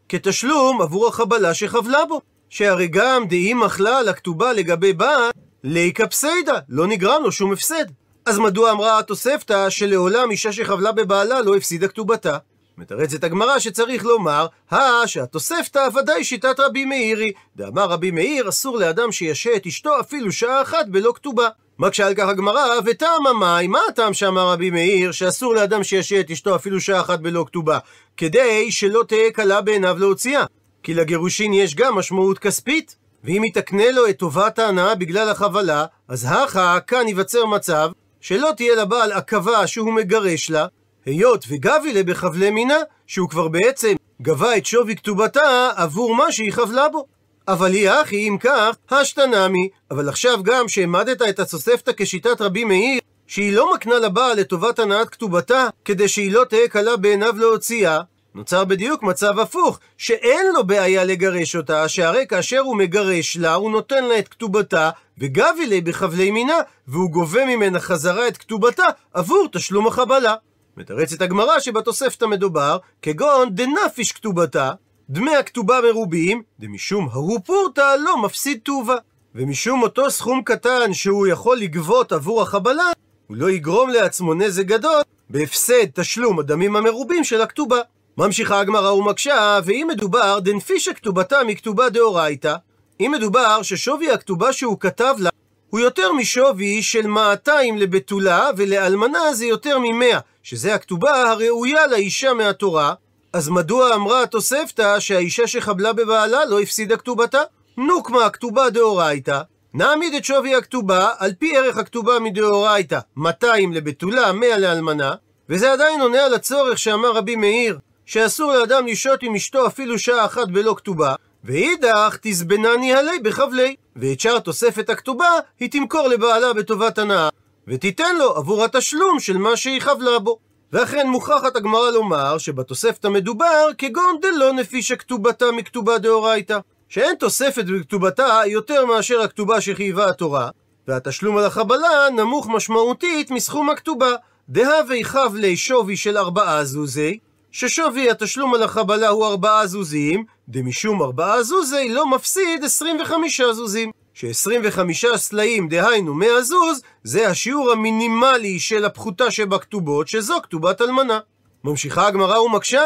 כתשלום 0.08 0.82
עבור 0.82 1.08
החבלה 1.08 1.54
שחבלה 1.54 2.04
בו. 2.04 2.20
שהרי 2.52 2.88
גם 2.88 3.24
דאם 3.28 3.62
אכלה 3.62 3.98
על 3.98 4.08
הכתובה 4.08 4.52
לגבי 4.52 4.92
בעל, 4.92 5.30
ליקה 5.64 6.06
פסיידה, 6.06 6.58
לא 6.68 6.86
נגרם 6.86 7.22
לו 7.22 7.32
שום 7.32 7.52
הפסד. 7.52 7.84
אז 8.26 8.38
מדוע 8.38 8.70
אמרה 8.70 8.98
התוספתא 8.98 9.70
שלעולם 9.70 10.30
אישה 10.30 10.52
שחבלה 10.52 10.92
בבעלה 10.92 11.40
לא 11.40 11.56
הפסידה 11.56 11.88
כתובתה? 11.88 12.38
מתרצת 12.78 13.24
הגמרא 13.24 13.58
שצריך 13.58 14.04
לומר, 14.04 14.46
הא 14.70 15.06
שהתוספתא 15.06 15.88
ודאי 15.94 16.24
שיטת 16.24 16.60
רבי 16.60 16.84
מאירי. 16.84 17.32
דאמר 17.56 17.84
רבי 17.84 18.10
מאיר, 18.10 18.48
אסור 18.48 18.78
לאדם 18.78 19.12
שישה 19.12 19.56
את 19.56 19.66
אשתו 19.66 20.00
אפילו 20.00 20.32
שעה 20.32 20.62
אחת 20.62 20.88
בלא 20.88 21.12
כתובה. 21.14 21.48
מקשה 21.78 22.06
על 22.06 22.14
כך 22.14 22.28
הגמרא, 22.28 22.64
וטעם 22.84 23.40
מים, 23.40 23.70
מה 23.70 23.80
הטעם 23.88 24.14
שאמר 24.14 24.48
רבי 24.52 24.70
מאיר, 24.70 25.12
שאסור 25.12 25.54
לאדם 25.54 25.84
שישה 25.84 26.20
את 26.20 26.30
אשתו 26.30 26.56
אפילו 26.56 26.80
שעה 26.80 27.00
אחת 27.00 27.20
בלא 27.20 27.44
כתובה? 27.46 27.78
כדי 28.16 28.72
שלא 28.72 29.04
תהא 29.08 29.30
קלה 29.34 29.60
בעיניו 29.60 29.96
להוציאה. 29.98 30.44
כי 30.82 30.94
לגירושין 30.94 31.52
יש 31.52 31.74
גם 31.74 31.94
משמעות 31.94 32.38
כספית. 32.38 32.96
ואם 33.24 33.42
היא 33.42 33.54
תקנה 33.54 33.90
לו 33.90 34.08
את 34.08 34.18
טובת 34.18 34.58
ההנאה 34.58 34.94
בגלל 34.94 35.28
החבלה, 35.28 35.84
אז 36.08 36.26
הכא 36.30 36.78
כאן 36.86 37.08
ייווצר 37.08 37.46
מצב 37.46 37.90
שלא 38.20 38.50
תהיה 38.56 38.82
לבעל 38.82 39.12
עכבה 39.12 39.66
שהוא 39.66 39.92
מגרש 39.92 40.50
לה, 40.50 40.66
היות 41.04 41.44
וגבי 41.48 41.92
לה 41.92 42.02
בחבלי 42.02 42.50
מינה, 42.50 42.78
שהוא 43.06 43.28
כבר 43.28 43.48
בעצם 43.48 43.94
גבה 44.22 44.56
את 44.56 44.66
שווי 44.66 44.96
כתובתה 44.96 45.70
עבור 45.76 46.14
מה 46.14 46.32
שהיא 46.32 46.52
חבלה 46.52 46.88
בו. 46.88 47.06
אבל 47.48 47.72
היא 47.72 47.90
אחי, 47.90 48.28
אם 48.28 48.36
כך, 48.40 48.76
השתנמי. 48.90 49.68
אבל 49.90 50.08
עכשיו 50.08 50.42
גם 50.42 50.68
שהעמדת 50.68 51.22
את 51.22 51.38
התוספתא 51.38 51.92
כשיטת 51.96 52.40
רבי 52.40 52.64
מאיר, 52.64 53.00
שהיא 53.26 53.52
לא 53.52 53.74
מקנה 53.74 53.98
לבעל 53.98 54.40
לטובת 54.40 54.78
הנעת 54.78 55.08
כתובתה, 55.08 55.68
כדי 55.84 56.08
שהיא 56.08 56.32
לא 56.32 56.44
תהא 56.44 56.66
קלה 56.70 56.96
בעיניו 56.96 57.34
להוציאה, 57.38 58.00
נוצר 58.34 58.64
בדיוק 58.64 59.02
מצב 59.02 59.38
הפוך, 59.38 59.78
שאין 59.98 60.46
לו 60.54 60.64
בעיה 60.64 61.04
לגרש 61.04 61.56
אותה, 61.56 61.88
שהרי 61.88 62.26
כאשר 62.28 62.58
הוא 62.58 62.76
מגרש 62.76 63.36
לה, 63.36 63.54
הוא 63.54 63.70
נותן 63.70 64.04
לה 64.04 64.18
את 64.18 64.28
כתובתה, 64.28 64.90
וגבי 65.18 65.66
לי 65.66 65.80
בחבלי 65.80 66.30
מינה, 66.30 66.58
והוא 66.88 67.10
גובה 67.10 67.44
ממנה 67.44 67.80
חזרה 67.80 68.28
את 68.28 68.36
כתובתה 68.36 68.84
עבור 69.14 69.46
תשלום 69.52 69.86
החבלה. 69.86 70.34
מתרצת 70.76 71.22
הגמרא 71.22 71.60
שבתוספתא 71.60 72.24
מדובר, 72.24 72.78
כגון 73.02 73.48
דנפיש 73.54 74.12
כתובתה, 74.12 74.72
דמי 75.10 75.36
הכתובה 75.36 75.80
מרובים, 75.90 76.42
דמשום 76.60 77.08
ההוא 77.12 77.40
לא 77.78 78.22
מפסיד 78.22 78.60
טובה. 78.62 78.96
ומשום 79.34 79.82
אותו 79.82 80.10
סכום 80.10 80.42
קטן 80.44 80.92
שהוא 80.92 81.26
יכול 81.26 81.56
לגבות 81.56 82.12
עבור 82.12 82.42
החבלה, 82.42 82.92
הוא 83.26 83.36
לא 83.36 83.50
יגרום 83.50 83.90
לעצמו 83.90 84.34
נזק 84.34 84.64
גדול 84.64 85.02
בהפסד 85.30 85.86
תשלום 85.94 86.38
הדמים 86.38 86.76
המרובים 86.76 87.24
של 87.24 87.40
הכתובה. 87.40 87.80
ממשיכה 88.18 88.60
הגמרא 88.60 88.90
ומקשה, 88.90 89.58
ואם 89.64 89.86
מדובר 89.90 90.38
דנפישה 90.38 90.92
כתובתה 90.92 91.44
מכתובה 91.46 91.88
דאורייתא, 91.88 92.54
אם 93.00 93.12
מדובר 93.14 93.62
ששווי 93.62 94.10
הכתובה 94.10 94.52
שהוא 94.52 94.80
כתב 94.80 95.14
לה 95.18 95.30
הוא 95.70 95.80
יותר 95.80 96.12
משווי 96.12 96.82
של 96.82 97.06
200 97.06 97.78
לבתולה, 97.78 98.50
ולאלמנה 98.56 99.34
זה 99.34 99.46
יותר 99.46 99.78
מ-100, 99.78 100.16
שזה 100.42 100.74
הכתובה 100.74 101.30
הראויה 101.30 101.86
לאישה 101.86 102.32
מהתורה, 102.32 102.94
אז 103.32 103.48
מדוע 103.48 103.94
אמרה 103.94 104.22
התוספתא 104.22 105.00
שהאישה 105.00 105.46
שחבלה 105.46 105.92
בבעלה 105.92 106.44
לא 106.44 106.60
הפסידה 106.60 106.96
כתובתה? 106.96 107.42
נוקמה 107.76 108.24
הכתובה 108.24 108.70
דאורייתא, 108.70 109.40
נעמיד 109.74 110.14
את 110.14 110.24
שווי 110.24 110.54
הכתובה 110.54 111.08
על 111.18 111.32
פי 111.38 111.56
ערך 111.56 111.76
הכתובה 111.76 112.18
מדאורייתא, 112.20 112.98
200 113.16 113.72
לבתולה, 113.72 114.32
100 114.32 114.58
לאלמנה, 114.58 115.14
וזה 115.48 115.72
עדיין 115.72 116.00
עונה 116.00 116.24
על 116.24 116.34
הצורך 116.34 116.78
שאמר 116.78 117.12
רבי 117.12 117.36
מאיר, 117.36 117.78
שאסור 118.12 118.52
לאדם 118.52 118.86
לשהות 118.86 119.22
עם 119.22 119.34
אשתו 119.34 119.66
אפילו 119.66 119.98
שעה 119.98 120.24
אחת 120.24 120.48
בלא 120.48 120.74
כתובה, 120.78 121.14
ואידך 121.44 122.18
תזבנני 122.22 122.92
עלי 122.92 123.18
בחבלי, 123.18 123.76
ואת 123.96 124.20
שאר 124.20 124.38
תוספת 124.38 124.90
הכתובה 124.90 125.28
היא 125.60 125.70
תמכור 125.70 126.08
לבעלה 126.08 126.52
בטובת 126.52 126.98
הנאה, 126.98 127.28
ותיתן 127.68 128.16
לו 128.16 128.36
עבור 128.36 128.64
התשלום 128.64 129.20
של 129.20 129.38
מה 129.38 129.56
שהיא 129.56 129.80
חבלה 129.80 130.18
בו. 130.18 130.38
ואכן 130.72 131.08
מוכרחת 131.08 131.56
הגמרא 131.56 131.90
לומר 131.90 132.38
שבתוספת 132.38 133.04
המדובר 133.04 133.68
כגון 133.78 134.18
דלא 134.22 134.52
נפישה 134.52 134.96
כתובתה 134.96 135.52
מכתובה 135.52 135.98
דאורייתא, 135.98 136.58
שאין 136.88 137.14
תוספת 137.14 137.64
בכתובתה 137.64 138.40
יותר 138.46 138.86
מאשר 138.86 139.20
הכתובה 139.20 139.60
שחייבה 139.60 140.08
התורה, 140.08 140.50
והתשלום 140.88 141.36
על 141.36 141.44
החבלה 141.44 142.08
נמוך 142.16 142.48
משמעותית 142.48 143.30
מסכום 143.30 143.70
הכתובה, 143.70 144.14
דהווה 144.48 144.96
חבלי 145.02 145.56
שווי 145.56 145.96
של 145.96 146.18
ארבעה 146.18 146.64
זוזי, 146.64 147.18
ששווי 147.52 148.10
התשלום 148.10 148.54
על 148.54 148.62
החבלה 148.62 149.08
הוא 149.08 149.26
ארבעה 149.26 149.66
זוזים, 149.66 150.24
דמשום 150.48 151.02
ארבעה 151.02 151.42
זוזי 151.42 151.88
לא 151.88 152.06
מפסיד 152.06 152.64
25 152.64 153.40
זוזים. 153.40 153.90
ש-25 154.14 155.16
סלעים, 155.16 155.68
דהיינו 155.68 156.14
100 156.14 156.42
זוז, 156.42 156.82
זה 157.04 157.28
השיעור 157.28 157.70
המינימלי 157.70 158.60
של 158.60 158.84
הפחותה 158.84 159.30
שבכתובות, 159.30 160.08
שזו 160.08 160.34
כתובת 160.42 160.80
אלמנה. 160.80 161.18
ממשיכה 161.64 162.06
הגמרא 162.06 162.38
ומקשה, 162.38 162.82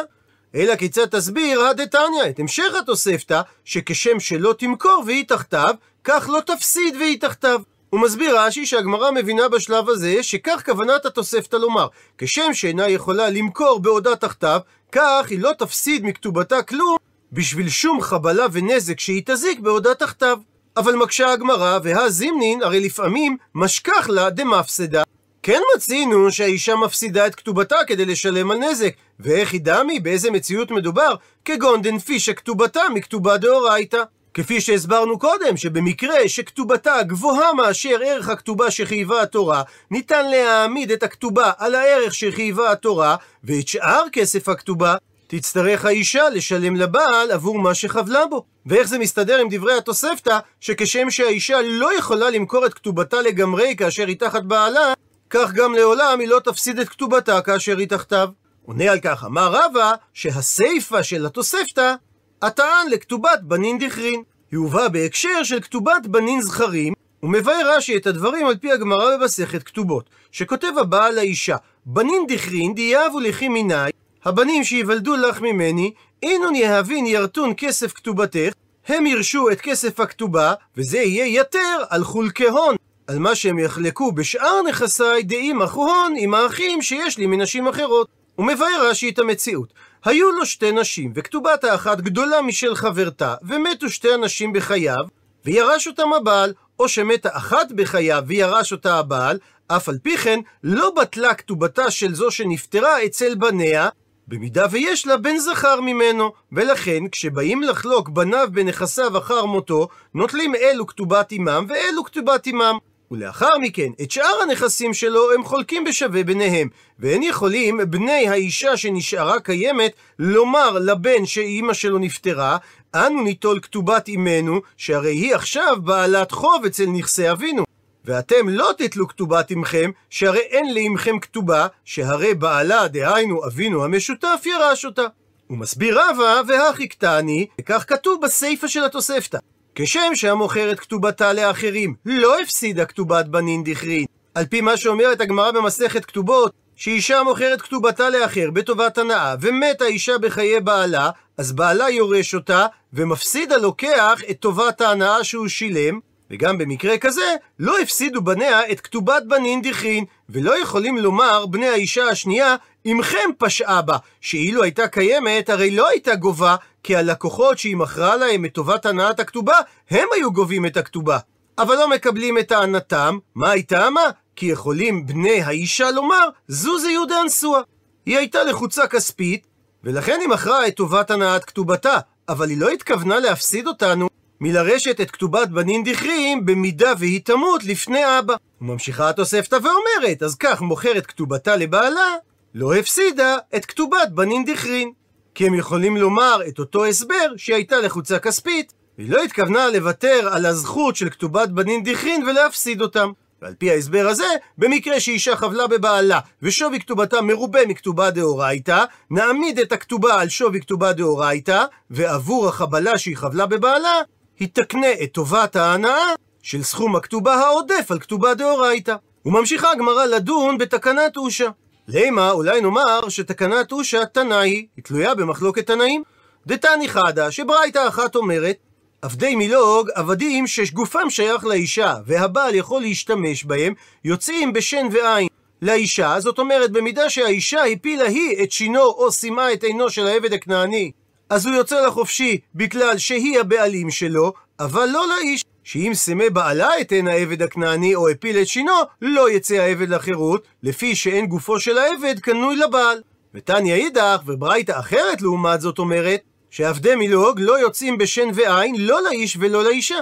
אלא 0.54 0.76
כיצד 0.76 1.06
תסביר 1.06 1.60
הדתניא, 1.60 2.28
את 2.30 2.38
המשך 2.38 2.74
התוספתא, 2.78 3.40
שכשם 3.64 4.20
שלא 4.20 4.54
תמכור 4.58 5.02
והיא 5.06 5.24
תחתיו, 5.28 5.74
כך 6.04 6.28
לא 6.32 6.40
תפסיד 6.40 6.96
והיא 6.96 7.20
תחתיו. 7.20 7.60
הוא 7.96 8.02
מסביר 8.02 8.40
רש"י 8.40 8.66
שהגמרא 8.66 9.10
מבינה 9.10 9.48
בשלב 9.48 9.88
הזה 9.88 10.22
שכך 10.22 10.62
כוונת 10.64 11.06
התוספתא 11.06 11.56
לומר 11.56 11.86
כשם 12.18 12.54
שאינה 12.54 12.88
יכולה 12.88 13.30
למכור 13.30 13.80
בעודה 13.80 14.16
תחתיו 14.16 14.60
כך 14.92 15.26
היא 15.30 15.40
לא 15.40 15.52
תפסיד 15.58 16.04
מכתובתה 16.04 16.62
כלום 16.62 16.96
בשביל 17.32 17.68
שום 17.68 18.00
חבלה 18.00 18.46
ונזק 18.52 19.00
שהיא 19.00 19.22
תזיק 19.26 19.60
בעודה 19.60 19.94
תחתיו. 19.94 20.38
אבל 20.76 20.94
מקשה 20.94 21.32
הגמרא 21.32 21.78
והזימנין 21.82 22.62
הרי 22.62 22.80
לפעמים 22.80 23.36
משכח 23.54 24.08
לה 24.08 24.30
דמפסדה. 24.30 25.02
כן 25.42 25.60
מצינו 25.76 26.32
שהאישה 26.32 26.76
מפסידה 26.76 27.26
את 27.26 27.34
כתובתה 27.34 27.76
כדי 27.86 28.04
לשלם 28.04 28.50
על 28.50 28.58
נזק 28.58 28.92
ואיך 29.20 29.52
היא 29.52 29.60
דמי 29.64 30.00
באיזה 30.00 30.30
מציאות 30.30 30.70
מדובר? 30.70 31.14
כגון 31.44 31.82
דנפישה 31.82 32.32
כתובתה 32.32 32.82
מכתובה 32.94 33.36
דאורייתא 33.36 34.02
כפי 34.36 34.60
שהסברנו 34.60 35.18
קודם, 35.18 35.56
שבמקרה 35.56 36.28
שכתובתה 36.28 37.02
גבוהה 37.02 37.54
מאשר 37.54 37.98
ערך 38.04 38.28
הכתובה 38.28 38.70
שחייבה 38.70 39.22
התורה, 39.22 39.62
ניתן 39.90 40.30
להעמיד 40.30 40.90
את 40.90 41.02
הכתובה 41.02 41.52
על 41.58 41.74
הערך 41.74 42.14
שחייבה 42.14 42.72
התורה, 42.72 43.16
ואת 43.44 43.68
שאר 43.68 44.02
כסף 44.12 44.48
הכתובה 44.48 44.96
תצטרך 45.26 45.84
האישה 45.84 46.28
לשלם 46.28 46.76
לבעל 46.76 47.30
עבור 47.30 47.58
מה 47.58 47.74
שחבלה 47.74 48.26
בו. 48.26 48.44
ואיך 48.66 48.88
זה 48.88 48.98
מסתדר 48.98 49.38
עם 49.40 49.48
דברי 49.50 49.76
התוספתא, 49.76 50.38
שכשם 50.60 51.10
שהאישה 51.10 51.56
לא 51.64 51.98
יכולה 51.98 52.30
למכור 52.30 52.66
את 52.66 52.74
כתובתה 52.74 53.22
לגמרי 53.22 53.76
כאשר 53.76 54.06
היא 54.06 54.16
תחת 54.18 54.42
בעלה, 54.42 54.92
כך 55.30 55.52
גם 55.52 55.74
לעולם 55.74 56.20
היא 56.20 56.28
לא 56.28 56.40
תפסיד 56.44 56.78
את 56.78 56.88
כתובתה 56.88 57.40
כאשר 57.40 57.78
היא 57.78 57.88
תחתיו. 57.88 58.28
עונה 58.66 58.92
על 58.92 59.00
כך, 59.00 59.24
אמר 59.24 59.52
רבא, 59.52 59.92
שהסיפא 60.14 61.02
של 61.02 61.26
התוספתא 61.26 61.94
הטען 62.42 62.88
לכתובת 62.90 63.40
בנין 63.42 63.78
דכרין. 63.78 64.22
היא 64.50 64.58
הובאה 64.58 64.88
בהקשר 64.88 65.42
של 65.42 65.60
כתובת 65.60 66.06
בנין 66.06 66.42
זכרים, 66.42 66.92
ומבאר 67.22 67.76
רש"י 67.76 67.96
את 67.96 68.06
הדברים 68.06 68.46
על 68.46 68.56
פי 68.56 68.72
הגמרא 68.72 69.16
במסכת 69.16 69.62
כתובות, 69.62 70.10
שכותב 70.32 70.72
הבעל 70.80 71.14
לאישה, 71.14 71.56
בנין 71.86 72.26
דכרין 72.28 72.74
דייבו 72.74 73.20
לכי 73.20 73.48
מיני, 73.48 73.90
הבנים 74.24 74.64
שיוולדו 74.64 75.16
לך 75.16 75.40
ממני, 75.40 75.92
אינון 76.22 76.54
יהבין 76.54 77.06
ירתון 77.06 77.52
כסף 77.56 77.92
כתובתך, 77.92 78.52
הם 78.88 79.06
ירשו 79.06 79.50
את 79.50 79.60
כסף 79.60 80.00
הכתובה, 80.00 80.54
וזה 80.76 80.98
יהיה 80.98 81.40
יתר 81.40 81.84
על 81.88 82.04
חולקי 82.04 82.48
הון, 82.48 82.76
על 83.06 83.18
מה 83.18 83.34
שהם 83.34 83.58
יחלקו 83.58 84.12
בשאר 84.12 84.62
נכסיי 84.68 85.22
דאימך 85.22 85.72
הון 85.72 86.14
עם 86.16 86.34
האחים 86.34 86.82
שיש 86.82 87.18
לי 87.18 87.26
מנשים 87.26 87.68
אחרות. 87.68 88.08
הוא 88.34 88.46
מבאר 88.46 88.88
רש"י 88.90 89.08
את 89.08 89.18
המציאות. 89.18 89.72
היו 90.06 90.30
לו 90.30 90.46
שתי 90.46 90.72
נשים, 90.72 91.12
וכתובת 91.14 91.64
האחת 91.64 92.00
גדולה 92.00 92.42
משל 92.42 92.74
חברתה, 92.74 93.34
ומתו 93.42 93.90
שתי 93.90 94.14
אנשים 94.14 94.52
בחייו, 94.52 95.04
וירש 95.44 95.86
אותם 95.86 96.12
הבעל, 96.12 96.52
או 96.78 96.88
שמתה 96.88 97.28
אחת 97.32 97.72
בחייו 97.72 98.24
וירש 98.26 98.72
אותה 98.72 98.98
הבעל, 98.98 99.38
אף 99.68 99.88
על 99.88 99.98
פי 100.02 100.16
כן 100.16 100.40
לא 100.62 100.90
בטלה 100.90 101.34
כתובתה 101.34 101.90
של 101.90 102.14
זו 102.14 102.30
שנפטרה 102.30 103.04
אצל 103.04 103.34
בניה, 103.34 103.88
במידה 104.28 104.66
ויש 104.70 105.06
לה 105.06 105.16
בן 105.16 105.38
זכר 105.38 105.80
ממנו, 105.80 106.32
ולכן 106.52 107.08
כשבאים 107.12 107.62
לחלוק 107.62 108.08
בניו 108.08 108.48
בנכסיו 108.52 109.18
אחר 109.18 109.44
מותו, 109.44 109.88
נוטלים 110.14 110.54
אלו 110.54 110.86
כתובת 110.86 111.32
עמם 111.32 111.66
ואלו 111.68 112.04
כתובת 112.04 112.46
עמם. 112.46 112.78
ולאחר 113.10 113.58
מכן, 113.58 113.88
את 114.02 114.10
שאר 114.10 114.42
הנכסים 114.42 114.94
שלו 114.94 115.32
הם 115.32 115.44
חולקים 115.44 115.84
בשווה 115.84 116.24
ביניהם, 116.24 116.68
ואין 116.98 117.22
יכולים 117.22 117.80
בני 117.90 118.28
האישה 118.28 118.76
שנשארה 118.76 119.40
קיימת 119.40 119.92
לומר 120.18 120.78
לבן 120.78 121.26
שאימא 121.26 121.72
שלו 121.72 121.98
נפטרה, 121.98 122.56
אנו 122.94 123.22
ניטול 123.22 123.60
כתובת 123.60 124.08
אמנו, 124.08 124.60
שהרי 124.76 125.12
היא 125.12 125.34
עכשיו 125.34 125.76
בעלת 125.84 126.32
חוב 126.32 126.64
אצל 126.64 126.86
נכסי 126.86 127.30
אבינו. 127.30 127.64
ואתם 128.04 128.48
לא 128.48 128.70
תתלו 128.78 129.08
כתובת 129.08 129.50
עמכם, 129.50 129.90
שהרי 130.10 130.40
אין 130.40 130.74
לעמכם 130.74 131.18
כתובה, 131.18 131.66
שהרי 131.84 132.34
בעלה, 132.34 132.88
דהיינו 132.88 133.46
אבינו 133.46 133.84
המשותף, 133.84 134.42
ירש 134.46 134.84
אותה. 134.84 135.06
הוא 135.46 135.58
מסביר 135.58 136.00
רבא, 136.00 136.40
והכי 136.48 136.88
קטני, 136.88 137.46
וכך 137.60 137.84
כתוב 137.88 138.20
בסיפא 138.22 138.68
של 138.68 138.84
התוספתא. 138.84 139.38
כשם 139.78 140.14
שהמוכרת 140.14 140.80
כתובתה 140.80 141.32
לאחרים 141.32 141.94
לא 142.06 142.40
הפסידה 142.40 142.84
כתובת 142.84 143.26
בנין 143.26 143.64
דכרין, 143.64 144.04
על 144.34 144.46
פי 144.46 144.60
מה 144.60 144.76
שאומרת 144.76 145.20
הגמרא 145.20 145.50
במסכת 145.50 146.04
כתובות, 146.04 146.52
שאישה 146.76 147.22
מוכרת 147.22 147.60
כתובתה 147.60 148.10
לאחר 148.10 148.50
בטובת 148.50 148.98
הנאה, 148.98 149.34
ומתה 149.40 149.84
אישה 149.84 150.18
בחיי 150.18 150.60
בעלה, 150.60 151.10
אז 151.38 151.52
בעלה 151.52 151.90
יורש 151.90 152.34
אותה, 152.34 152.66
ומפסיד 152.92 153.52
הלוקח 153.52 154.20
את 154.30 154.36
טובת 154.40 154.80
ההנאה 154.80 155.24
שהוא 155.24 155.48
שילם, 155.48 156.00
וגם 156.30 156.58
במקרה 156.58 156.98
כזה, 156.98 157.34
לא 157.58 157.78
הפסידו 157.78 158.22
בניה 158.22 158.70
את 158.72 158.80
כתובת 158.80 159.22
בנין 159.28 159.62
דכרין, 159.62 160.04
ולא 160.28 160.60
יכולים 160.62 160.98
לומר 160.98 161.46
בני 161.46 161.68
האישה 161.68 162.04
השנייה, 162.04 162.56
עמכם 162.88 163.30
פשעה 163.38 163.82
בה, 163.82 163.96
שאילו 164.20 164.62
הייתה 164.62 164.88
קיימת, 164.88 165.50
הרי 165.50 165.70
לא 165.70 165.88
הייתה 165.88 166.14
גובה, 166.14 166.56
כי 166.82 166.96
הלקוחות 166.96 167.58
שהיא 167.58 167.76
מכרה 167.76 168.16
להם 168.16 168.44
את 168.44 168.52
טובת 168.52 168.86
הנאת 168.86 169.20
הכתובה, 169.20 169.56
הם 169.90 170.08
היו 170.14 170.32
גובים 170.32 170.66
את 170.66 170.76
הכתובה. 170.76 171.18
אבל 171.58 171.74
לא 171.74 171.90
מקבלים 171.90 172.38
את 172.38 172.48
טענתם, 172.48 173.18
מה 173.34 173.50
הייתה 173.50 173.90
מה? 173.90 174.04
כי 174.36 174.46
יכולים 174.46 175.06
בני 175.06 175.42
האישה 175.42 175.90
לומר, 175.90 176.28
זו 176.48 176.78
זה 176.78 176.90
יהודה 176.90 177.22
אנסוה. 177.22 177.60
היא 178.06 178.18
הייתה 178.18 178.44
לחוצה 178.44 178.86
כספית, 178.86 179.46
ולכן 179.84 180.18
היא 180.20 180.28
מכרה 180.28 180.66
את 180.66 180.76
טובת 180.76 181.10
הנאת 181.10 181.44
כתובתה, 181.44 181.98
אבל 182.28 182.48
היא 182.50 182.58
לא 182.60 182.68
התכוונה 182.68 183.18
להפסיד 183.18 183.66
אותנו 183.66 184.08
מלרשת 184.40 185.00
את 185.00 185.10
כתובת 185.10 185.48
בנין 185.48 185.84
דכריים 185.84 186.46
במידה 186.46 186.92
והיא 186.98 187.20
תמות 187.24 187.64
לפני 187.64 188.18
אבא. 188.18 188.34
וממשיכה 188.60 189.08
התוספתא 189.08 189.56
ואומרת, 189.62 190.22
אז 190.22 190.34
כך 190.34 190.60
מוכרת 190.60 191.06
כתובתה 191.06 191.56
לבעלה, 191.56 192.14
לא 192.58 192.74
הפסידה 192.74 193.36
את 193.56 193.66
כתובת 193.66 194.08
בנין 194.14 194.44
דכרין. 194.44 194.92
כי 195.34 195.46
הם 195.46 195.54
יכולים 195.54 195.96
לומר 195.96 196.40
את 196.48 196.58
אותו 196.58 196.84
הסבר 196.84 197.36
שהיא 197.36 197.56
הייתה 197.56 197.80
לחוצה 197.80 198.18
כספית, 198.18 198.72
והיא 198.98 199.10
לא 199.10 199.22
התכוונה 199.22 199.68
לוותר 199.68 200.28
על 200.32 200.46
הזכות 200.46 200.96
של 200.96 201.10
כתובת 201.10 201.48
בנין 201.48 201.82
דכרין 201.84 202.22
ולהפסיד 202.22 202.82
אותם. 202.82 203.10
ועל 203.42 203.54
פי 203.58 203.70
ההסבר 203.70 204.06
הזה, 204.08 204.26
במקרה 204.58 205.00
שאישה 205.00 205.36
חבלה 205.36 205.66
בבעלה 205.66 206.20
ושווי 206.42 206.80
כתובתה 206.80 207.20
מרובה 207.20 207.66
מכתובה 207.68 208.10
דאורייתא, 208.10 208.84
נעמיד 209.10 209.58
את 209.58 209.72
הכתובה 209.72 210.20
על 210.20 210.28
שווי 210.28 210.60
כתובה 210.60 210.92
דאורייתא, 210.92 211.64
ועבור 211.90 212.48
החבלה 212.48 212.98
שהיא 212.98 213.16
חבלה 213.16 213.46
בבעלה, 213.46 214.00
היא 214.38 214.48
תקנה 214.52 214.92
את 215.02 215.12
טובת 215.12 215.56
ההנאה 215.56 216.14
של 216.42 216.62
סכום 216.62 216.96
הכתובה 216.96 217.34
העודף 217.34 217.86
על 217.90 217.98
כתובה 217.98 218.34
דאורייתא. 218.34 218.94
וממשיכה 219.26 219.70
הגמרא 219.70 220.04
לדון 220.04 220.58
בתקנת 220.58 221.16
אושה. 221.16 221.48
לימה, 221.88 222.30
אולי 222.30 222.60
נאמר 222.60 223.08
שתקנת 223.08 223.72
אושה 223.72 224.06
תנאי, 224.06 224.66
היא 224.76 224.84
תלויה 224.84 225.14
במחלוקת 225.14 225.66
תנאים. 225.66 226.02
דתני 226.46 226.88
חדה, 226.88 227.30
שברייתא 227.30 227.88
אחת 227.88 228.16
אומרת, 228.16 228.56
עבדי 229.02 229.36
מילוג, 229.36 229.88
עבדים 229.94 230.46
שגופם 230.46 231.10
שייך 231.10 231.44
לאישה, 231.44 231.94
והבעל 232.06 232.54
יכול 232.54 232.82
להשתמש 232.82 233.44
בהם, 233.44 233.74
יוצאים 234.04 234.52
בשן 234.52 234.86
ועין 234.92 235.28
לאישה, 235.62 236.20
זאת 236.20 236.38
אומרת, 236.38 236.72
במידה 236.72 237.10
שהאישה 237.10 237.64
הפילה 237.64 238.04
היא 238.04 238.42
את 238.42 238.52
שינו 238.52 238.82
או 238.82 239.12
סימה 239.12 239.52
את 239.52 239.64
עינו 239.64 239.90
של 239.90 240.06
העבד 240.06 240.32
הכנעני, 240.32 240.90
אז 241.30 241.46
הוא 241.46 241.54
יוצא 241.54 241.86
לחופשי 241.86 242.38
בגלל 242.54 242.98
שהיא 242.98 243.40
הבעלים 243.40 243.90
שלו, 243.90 244.32
אבל 244.60 244.88
לא 244.92 245.06
לאיש, 245.08 245.44
שאם 245.66 245.90
סמא 245.94 246.28
בעלה 246.28 246.80
את 246.80 246.92
עין 246.92 247.08
העבד 247.08 247.42
הכנעני 247.42 247.94
או 247.94 248.08
הפיל 248.08 248.38
את 248.38 248.46
שינו, 248.46 248.72
לא 249.02 249.30
יצא 249.30 249.54
העבד 249.54 249.88
לחירות, 249.88 250.46
לפי 250.62 250.94
שאין 250.94 251.26
גופו 251.26 251.60
של 251.60 251.78
העבד 251.78 252.20
קנוי 252.20 252.56
לבעל. 252.56 253.00
ותניא 253.34 253.74
אידך, 253.74 254.22
וברייתא 254.26 254.78
אחרת 254.78 255.22
לעומת 255.22 255.60
זאת 255.60 255.78
אומרת, 255.78 256.20
שעבדי 256.50 256.94
מילוג 256.94 257.40
לא 257.40 257.60
יוצאים 257.60 257.98
בשן 257.98 258.28
ועין, 258.34 258.74
לא 258.78 259.02
לאיש 259.02 259.36
ולא 259.40 259.64
לאישה. 259.64 259.96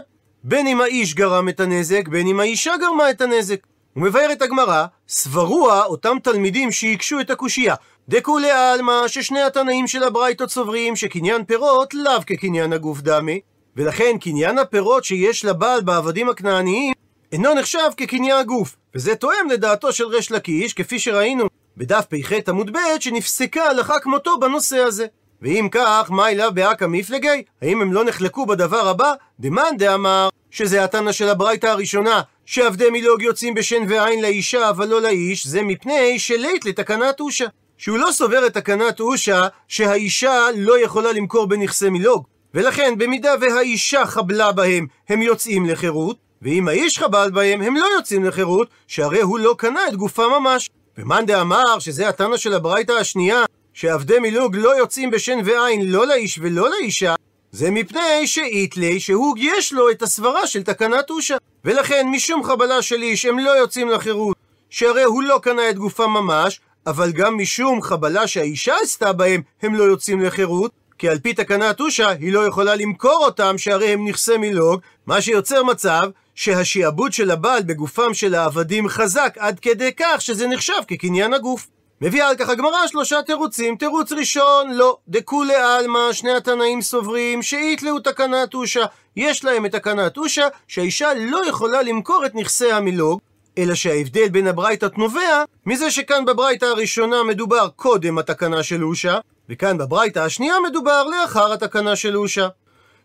בין 0.45 0.67
אם 0.67 0.81
האיש 0.81 1.15
גרם 1.15 1.49
את 1.49 1.61
הנזק, 1.61 2.09
בין 2.09 2.27
אם 2.27 2.41
האישה 2.41 2.73
גרמה 2.81 3.11
את 3.11 3.21
הנזק. 3.21 3.67
ומבארת 3.97 4.43
הגמרא, 4.43 4.87
סברוע 5.09 5.85
אותם 5.85 6.17
תלמידים 6.23 6.73
שהקשו 6.73 7.21
את 7.21 7.31
הקושייה. 7.31 7.75
דכולי 8.09 8.51
עלמא 8.51 9.09
ששני 9.09 9.43
התנאים 9.43 9.87
של 9.87 10.03
הברייתות 10.03 10.51
סוברים 10.51 10.97
שקניין 10.97 11.45
פירות 11.45 11.95
לאו 11.95 12.21
כקניין 12.27 12.73
הגוף 12.73 13.01
דמי, 13.01 13.41
ולכן 13.77 14.17
קניין 14.21 14.59
הפירות 14.59 15.05
שיש 15.05 15.45
לבעל 15.45 15.81
בעבדים 15.81 16.29
הכנעניים 16.29 16.93
אינו 17.33 17.55
נחשב 17.55 17.89
כקניין 17.97 18.37
הגוף, 18.37 18.77
וזה 18.95 19.15
תואם 19.15 19.49
לדעתו 19.51 19.93
של 19.93 20.05
ריש 20.07 20.33
לקיש, 20.33 20.73
כפי 20.73 20.99
שראינו 20.99 21.45
בדף 21.77 22.05
פ"ח 22.09 22.33
עמוד 22.49 22.77
ב' 22.77 23.01
שנפסקה 23.01 23.65
הלכה 23.65 24.01
כמותו 24.01 24.39
בנושא 24.41 24.77
הזה. 24.77 25.07
ואם 25.43 25.69
כך, 25.71 26.11
מה 26.11 26.31
אליו 26.31 26.51
באקא 26.55 26.85
מפלגי? 26.89 27.43
האם 27.63 27.83
הם 27.83 27.93
לא 27.93 28.05
נחלקו 28.05 28.47
בדבר 28.47 28.89
הבא? 28.89 29.13
דמאן 29.41 29.77
דאמר, 29.79 30.29
שזה 30.51 30.85
התנא 30.85 31.13
של 31.13 31.29
הברייתא 31.29 31.67
הראשונה, 31.67 32.23
שעבדי 32.47 32.91
מילוג 32.91 33.23
יוצאים 33.23 33.55
בשן 33.55 33.83
ועין 33.89 34.23
לאישה 34.23 34.71
אבל 34.71 34.89
לא 34.89 35.03
לאיש, 35.03 35.47
זה 35.47 35.63
מפני 35.63 36.19
שלית 36.19 36.65
לתקנת 36.65 37.21
אושה. 37.21 37.47
שהוא 37.79 37.99
לא 37.99 38.09
סובר 38.13 38.47
את 38.47 38.55
תקנת 38.55 39.01
אושה 39.01 39.49
שהאישה 39.69 40.47
לא 40.57 40.85
יכולה 40.85 41.13
למכור 41.13 41.47
בנכסי 41.47 41.91
מילוג. 41.91 42.25
ולכן, 42.55 42.95
במידה 42.99 43.35
והאישה 43.41 44.07
חבלה 44.07 44.53
בהם, 44.53 44.87
הם 45.09 45.23
יוצאים 45.23 45.67
לחירות, 45.67 46.17
ואם 46.43 46.69
האיש 46.69 46.99
חבל 46.99 47.31
בהם, 47.31 47.63
הם 47.63 47.77
לא 47.77 47.87
יוצאים 47.97 48.25
לחירות, 48.25 48.69
שהרי 48.89 49.21
הוא 49.21 49.39
לא 49.39 49.55
קנה 49.59 49.89
את 49.89 49.97
גופם 49.97 50.31
ממש. 50.41 50.71
ומאן 50.99 51.27
דאמר 51.27 51.79
שזה 51.79 52.09
התנא 52.09 52.37
של 52.37 52.55
הברייתא 52.55 52.93
השנייה, 52.93 53.45
שעבדי 53.73 54.19
מילוג 54.19 54.57
לא 54.57 54.77
יוצאים 54.77 55.11
בשן 55.11 55.39
ועין 55.45 55.91
לא 55.91 56.07
לאיש 56.07 56.39
ולא 56.43 56.71
לאישה, 56.71 57.15
זה 57.53 57.71
מפני 57.71 58.27
שאיתלי 58.27 59.01
שהוא 59.01 59.37
יש 59.39 59.73
לו 59.73 59.91
את 59.91 60.03
הסברה 60.03 60.47
של 60.47 60.63
תקנת 60.63 61.11
אושה. 61.11 61.37
ולכן 61.65 62.07
משום 62.11 62.45
חבלה 62.45 62.83
של 62.83 63.03
איש 63.03 63.25
הם 63.25 63.39
לא 63.39 63.51
יוצאים 63.51 63.89
לחירות, 63.89 64.37
שהרי 64.71 65.03
הוא 65.03 65.23
לא 65.23 65.39
קנה 65.43 65.71
את 65.71 65.79
גופם 65.79 66.11
ממש, 66.11 66.61
אבל 66.87 67.13
גם 67.13 67.39
משום 67.39 67.83
חבלה 67.83 68.27
שהאישה 68.27 68.75
עשתה 68.83 69.13
בהם 69.13 69.43
הם 69.63 69.75
לא 69.75 69.83
יוצאים 69.83 70.21
לחירות, 70.21 70.71
כי 70.99 71.09
על 71.09 71.19
פי 71.19 71.35
תקנת 71.35 71.81
אושה 71.81 72.09
היא 72.09 72.33
לא 72.33 72.47
יכולה 72.47 72.75
למכור 72.75 73.25
אותם 73.25 73.59
שהרי 73.59 73.93
הם 73.93 74.09
נכסי 74.09 74.37
מילוג, 74.37 74.81
מה 75.07 75.21
שיוצר 75.21 75.63
מצב 75.63 76.11
שהשעבוד 76.35 77.13
של 77.13 77.31
הבעל 77.31 77.63
בגופם 77.63 78.15
של 78.15 78.35
העבדים 78.35 78.89
חזק 78.89 79.35
עד 79.39 79.61
כדי 79.61 79.91
כך 79.97 80.21
שזה 80.21 80.47
נחשב 80.47 80.83
כקניין 80.89 81.35
הגוף. 81.35 81.67
מביאה 82.01 82.29
על 82.29 82.37
כך 82.37 82.49
הגמרא 82.49 82.87
שלושה 82.87 83.23
תירוצים. 83.23 83.77
תירוץ 83.77 84.13
ראשון, 84.13 84.73
לא. 84.73 84.97
דכולי 85.09 85.55
עלמא, 85.55 86.13
שני 86.13 86.33
התנאים 86.33 86.83
סוברים 86.83 87.43
שאיתלאו 87.43 88.01
תקנת 88.01 88.55
אושה. 88.55 88.85
יש 89.17 89.45
להם 89.45 89.67
את 89.67 89.73
תקנת 89.73 90.17
אושה, 90.17 90.49
שהאישה 90.69 91.09
לא 91.15 91.47
יכולה 91.49 91.83
למכור 91.83 92.27
את 92.27 92.35
נכסי 92.35 92.73
המילוג, 92.73 93.21
אלא 93.59 93.75
שההבדל 93.75 94.29
בין 94.29 94.47
הברייתות 94.47 94.99
נובע 94.99 95.45
מזה 95.67 95.91
שכאן 95.91 96.25
בברייתא 96.25 96.65
הראשונה 96.65 97.23
מדובר 97.23 97.69
קודם 97.77 98.19
התקנה 98.19 98.63
של 98.63 98.85
אושה, 98.85 99.19
וכאן 99.49 99.79
בברייתא 99.79 100.19
השנייה 100.19 100.55
מדובר 100.69 101.05
לאחר 101.07 101.53
התקנה 101.53 101.97
של 101.97 102.17
אושה. 102.17 102.49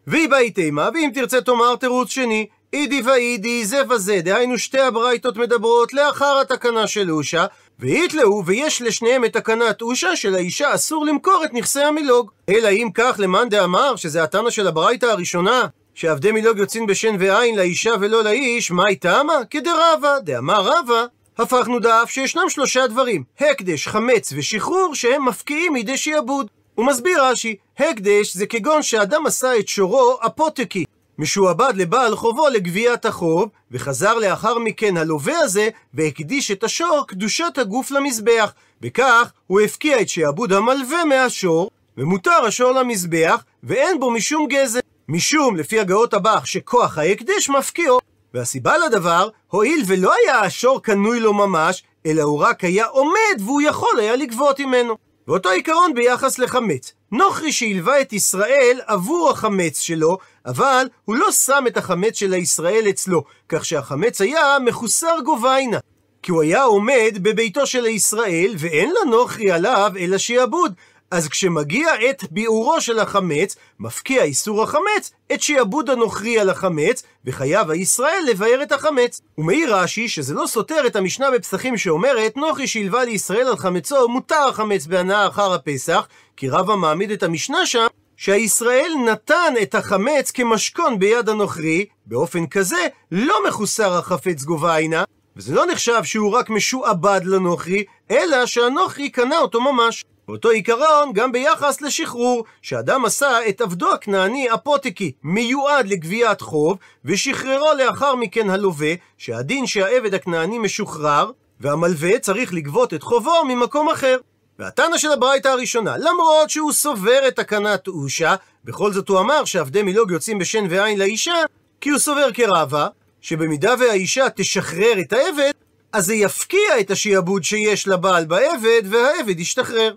והיא 0.08 0.30
באי 0.30 0.52
תימה, 0.52 0.90
ואם 0.94 1.12
תרצה 1.14 1.42
תאמר 1.42 1.76
תירוץ 1.76 2.10
שני, 2.10 2.48
אידי 2.74 3.02
ואידי 3.02 3.66
זה 3.66 3.82
וזה, 3.90 4.20
דהיינו 4.24 4.58
שתי 4.58 4.80
הברייתות 4.80 5.38
מדברות 5.38 5.94
לאחר 5.94 6.40
התקנה 6.42 6.88
של 6.88 7.12
אושה, 7.12 7.46
והתלאו 7.80 8.46
ויש 8.46 8.82
לשניהם 8.82 9.26
את 9.26 9.34
תקנת 9.34 9.82
אושה 9.82 10.16
שלאישה 10.16 10.76
אסור 10.76 11.06
למכור 11.06 11.42
את 11.46 11.54
נכסי 11.54 11.82
המילוג. 11.82 12.32
אלא 12.50 12.70
אם 12.70 12.90
כך 12.94 13.16
למאן 13.18 13.50
דאמר, 13.50 13.96
שזה 13.96 14.24
התנא 14.24 14.50
של 14.50 14.68
הברייתא 14.68 15.06
הראשונה, 15.06 15.64
שעבדי 15.94 16.32
מילוג 16.32 16.58
יוצאים 16.58 16.88
בשן 16.88 17.16
ועין 17.20 17.58
לאישה 17.58 17.92
ולא 18.00 18.24
לאיש, 18.24 18.72
מה 18.72 18.88
איתמה? 18.88 19.34
כדרבה, 19.50 20.20
דאמר 20.24 20.62
רבה, 20.62 21.06
הפכנו 21.40 21.80
דף 21.80 22.06
שישנם 22.10 22.50
שלושה 22.50 22.88
דברים, 22.88 23.24
הקדש, 23.40 23.88
חמץ 23.88 24.34
ושחרור, 24.36 24.96
שהם 24.96 25.26
מפקיעים 25.26 25.74
מידי 25.74 25.98
שיעבוד. 25.98 26.48
הוא 26.76 26.86
מסביר 26.86 27.24
רש"י, 27.24 27.56
הקדש 27.80 28.36
זה 28.36 28.46
כגון 28.46 28.84
שאדם 28.84 29.26
עשה 29.26 29.60
את 29.60 29.68
שורו 29.68 30.18
אפוטקי, 30.26 30.86
משועבד 31.18 31.74
לבעל 31.76 32.16
חובו 32.16 32.48
לגביית 32.48 33.06
החוב, 33.06 33.50
וחזר 33.72 34.14
לאחר 34.14 34.60
מכן 34.60 34.98
הלווה 34.98 35.40
הזה, 35.40 35.70
והקדיש 35.94 36.52
את 36.52 36.64
השור 36.64 37.04
קדושת 37.08 37.58
הגוף 37.58 37.92
למזבח. 37.92 38.54
בכך 38.82 39.32
הוא 39.48 39.62
הפקיע 39.62 40.02
את 40.02 40.10
שעבוד 40.10 40.54
המלווה 40.54 41.06
מהשור, 41.06 41.70
ומותר 41.98 42.46
השור 42.48 42.72
למזבח, 42.72 43.44
ואין 43.64 44.00
בו 44.00 44.12
משום 44.12 44.48
גזל. 44.48 44.80
משום, 45.10 45.56
לפי 45.56 45.80
הגאות 45.80 46.14
הבח, 46.14 46.46
שכוח 46.46 46.98
ההקדש 46.98 47.50
מפקיעו. 47.50 48.00
והסיבה 48.34 48.78
לדבר, 48.78 49.30
הואיל 49.48 49.84
ולא 49.88 50.14
היה 50.14 50.40
השור 50.40 50.84
קנוי 50.84 51.20
לו 51.20 51.34
ממש, 51.34 51.84
אלא 52.06 52.22
הוא 52.22 52.40
רק 52.40 52.64
היה 52.64 52.86
עומד 52.86 53.42
והוא 53.46 53.62
יכול 53.62 54.00
היה 54.00 54.16
לגבות 54.16 54.60
ממנו. 54.60 54.98
ואותו 55.28 55.50
עיקרון 55.50 55.94
ביחס 55.94 56.40
לחמץ. 56.40 56.94
נוכרי 57.12 57.52
שהלווה 57.52 58.02
את 58.02 58.14
ישראל 58.14 58.80
עבור 58.86 59.30
החמץ 59.30 59.80
שלו, 59.80 60.18
אבל 60.46 60.88
הוא 61.06 61.16
לא 61.16 61.32
שם 61.32 61.64
את 61.68 61.78
החמץ 61.78 62.16
של 62.16 62.34
הישראל 62.34 62.86
אצלו, 62.90 63.24
כך 63.50 63.66
שהחמץ 63.66 64.22
היה 64.22 64.58
מחוסר 64.66 65.16
גוביינה. 65.26 65.80
כי 66.24 66.32
הוא 66.32 66.42
היה 66.42 66.64
עומד 66.64 67.18
בביתו 67.22 67.68
של 67.68 67.86
הישראל, 67.86 68.56
ואין 68.58 68.94
לנוכרי 69.02 69.52
עליו 69.52 69.92
אלא 70.00 70.18
שיעבוד. 70.18 70.74
אז 71.12 71.28
כשמגיע 71.28 71.90
עת 72.00 72.24
ביעורו 72.32 72.82
של 72.82 73.00
החמץ, 73.00 73.56
מפקיע 73.80 74.24
איסור 74.24 74.64
החמץ 74.64 75.12
את 75.34 75.42
שיעבוד 75.42 75.90
הנוכרי 75.90 76.40
על 76.40 76.50
החמץ, 76.50 77.04
וחייב 77.26 77.70
הישראל 77.70 78.24
לבאר 78.30 78.64
את 78.64 78.72
החמץ. 78.72 79.22
ומעיר 79.38 79.76
רש"י 79.76 80.10
שזה 80.10 80.34
לא 80.34 80.48
סותר 80.48 80.88
את 80.88 80.96
המשנה 80.96 81.32
בפסחים 81.32 81.78
שאומרת, 81.78 82.38
נוכרי 82.38 82.68
שילבה 82.68 83.04
לישראל 83.04 83.48
על 83.48 83.58
חמצו, 83.58 84.08
מותר 84.08 84.48
החמץ 84.50 84.86
בהנאה 84.86 85.28
אחר 85.28 85.54
הפסח, 85.54 86.08
כי 86.38 86.50
רבא 86.50 86.76
מעמיד 86.76 87.12
את 87.12 87.24
המשנה 87.24 87.66
שם, 87.66 87.88
שהישראל 88.18 88.92
נתן 89.06 89.54
את 89.62 89.76
החמץ 89.76 90.32
כמשכון 90.32 91.00
ביד 91.00 91.30
הנוכרי, 91.30 91.86
באופן 92.06 92.48
כזה 92.48 92.88
לא 93.12 93.48
מחוסר 93.48 93.94
החפץ 93.94 94.44
גובה 94.44 94.76
עינה, 94.76 95.04
וזה 95.38 95.56
לא 95.56 95.66
נחשב 95.66 96.04
שהוא 96.04 96.32
רק 96.32 96.50
משועבד 96.50 97.22
לנוכרי, 97.24 97.84
אלא 98.12 98.46
שהנוכרי 98.46 99.10
קנה 99.10 99.38
אותו 99.38 99.62
ממש. 99.62 100.04
באותו 100.30 100.50
עיקרון 100.50 101.14
גם 101.14 101.32
ביחס 101.32 101.82
לשחרור, 101.82 102.44
שאדם 102.62 103.06
עשה 103.06 103.48
את 103.50 103.62
עבדו 103.62 103.94
הכנעני 103.94 104.54
אפוטקי, 104.54 105.12
מיועד 105.24 105.88
לגביית 105.88 106.42
חוב, 106.42 106.78
ושחררו 107.06 107.74
לאחר 107.78 108.16
מכן 108.16 108.50
הלווה, 108.50 108.94
שהדין 109.18 109.68
שהעבד 109.68 110.14
הכנעני 110.14 110.60
משוחרר, 110.60 111.32
והמלווה 111.60 112.20
צריך 112.20 112.54
לגבות 112.54 112.94
את 112.94 113.04
חובו 113.04 113.46
ממקום 113.48 113.90
אחר. 113.90 114.18
והתנא 114.60 114.98
של 114.98 115.12
הברייתא 115.12 115.48
הראשונה, 115.48 115.98
למרות 115.98 116.50
שהוא 116.50 116.72
סובר 116.72 117.28
את 117.28 117.36
תקנת 117.36 117.88
אושה, 117.88 118.36
בכל 118.66 118.94
זאת 118.94 119.10
הוא 119.10 119.20
אמר 119.20 119.46
שעבדי 119.46 119.84
מילוג 119.84 120.12
יוצאים 120.12 120.40
בשן 120.40 120.66
ועין 120.70 121.00
לאישה, 121.00 121.44
כי 121.82 121.90
הוא 121.90 122.00
סובר 122.00 122.32
כרבה, 122.34 122.88
שבמידה 123.22 123.74
והאישה 123.80 124.30
תשחרר 124.36 125.00
את 125.00 125.14
העבד, 125.14 125.52
אז 125.94 126.06
זה 126.06 126.16
יפקיע 126.16 126.80
את 126.80 126.92
השעבוד 126.92 127.44
שיש 127.44 127.88
לבעל 127.88 128.26
בעבד, 128.26 128.82
והעבד 128.90 129.40
ישתחרר. 129.40 129.96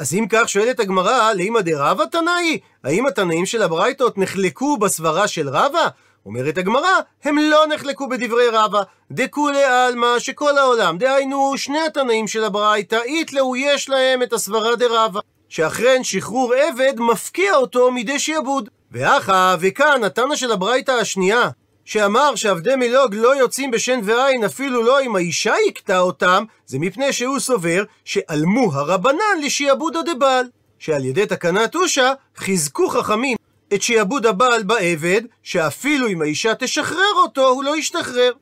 אז 0.00 0.14
אם 0.14 0.26
כך 0.30 0.48
שואלת 0.48 0.80
הגמרא, 0.80 1.32
לאמא 1.32 1.60
דרבא 1.60 2.04
תנאי? 2.04 2.58
האם 2.84 3.06
התנאים 3.06 3.46
של 3.46 3.62
הברייתות 3.62 4.18
נחלקו 4.18 4.76
בסברה 4.76 5.28
של 5.28 5.48
רבא? 5.48 5.88
אומרת 6.26 6.58
הגמרא, 6.58 7.00
הם 7.24 7.38
לא 7.38 7.64
נחלקו 7.74 8.08
בדברי 8.08 8.48
רבא. 8.52 8.82
דכולי 9.10 9.64
עלמא 9.64 10.18
שכל 10.18 10.58
העולם, 10.58 10.98
דהיינו 10.98 11.52
שני 11.56 11.80
התנאים 11.86 12.28
של 12.28 12.44
הברייתא, 12.44 12.98
איתלאו 13.04 13.56
יש 13.56 13.88
להם 13.88 14.22
את 14.22 14.32
הסברה 14.32 14.76
דרבא. 14.76 15.20
שאכן 15.48 16.04
שחרור 16.04 16.54
עבד 16.54 16.94
מפקיע 16.98 17.54
אותו 17.54 17.90
מידי 17.90 18.18
שיעבוד. 18.18 18.68
ואחא, 18.92 19.56
וכאן 19.60 20.04
התנא 20.04 20.36
של 20.36 20.52
הברייתא 20.52 20.92
השנייה, 20.92 21.48
שאמר 21.84 22.34
שעבדי 22.34 22.76
מילוג 22.76 23.14
לא 23.14 23.36
יוצאים 23.36 23.70
בשן 23.70 24.00
ועין 24.04 24.44
אפילו 24.44 24.82
לא 24.82 25.00
אם 25.00 25.16
האישה 25.16 25.54
הכתה 25.68 25.98
אותם, 25.98 26.44
זה 26.66 26.78
מפני 26.78 27.12
שהוא 27.12 27.38
סובר 27.38 27.84
שעלמו 28.04 28.72
הרבנן 28.72 29.40
לשיעבודו 29.42 30.00
דבעל. 30.02 30.46
שעל 30.78 31.04
ידי 31.04 31.26
תקנת 31.26 31.74
אושה 31.74 32.12
חיזקו 32.36 32.88
חכמים 32.88 33.36
את 33.74 33.82
שיעבוד 33.82 34.26
הבעל 34.26 34.62
בעבד, 34.62 35.22
שאפילו 35.42 36.08
אם 36.08 36.22
האישה 36.22 36.54
תשחרר 36.54 37.12
אותו, 37.16 37.48
הוא 37.48 37.64
לא 37.64 37.76
ישתחרר. 37.76 38.32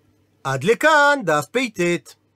עד 0.44 0.64
לכאן 0.64 1.18
דף 1.24 1.44
פט. 1.50 2.14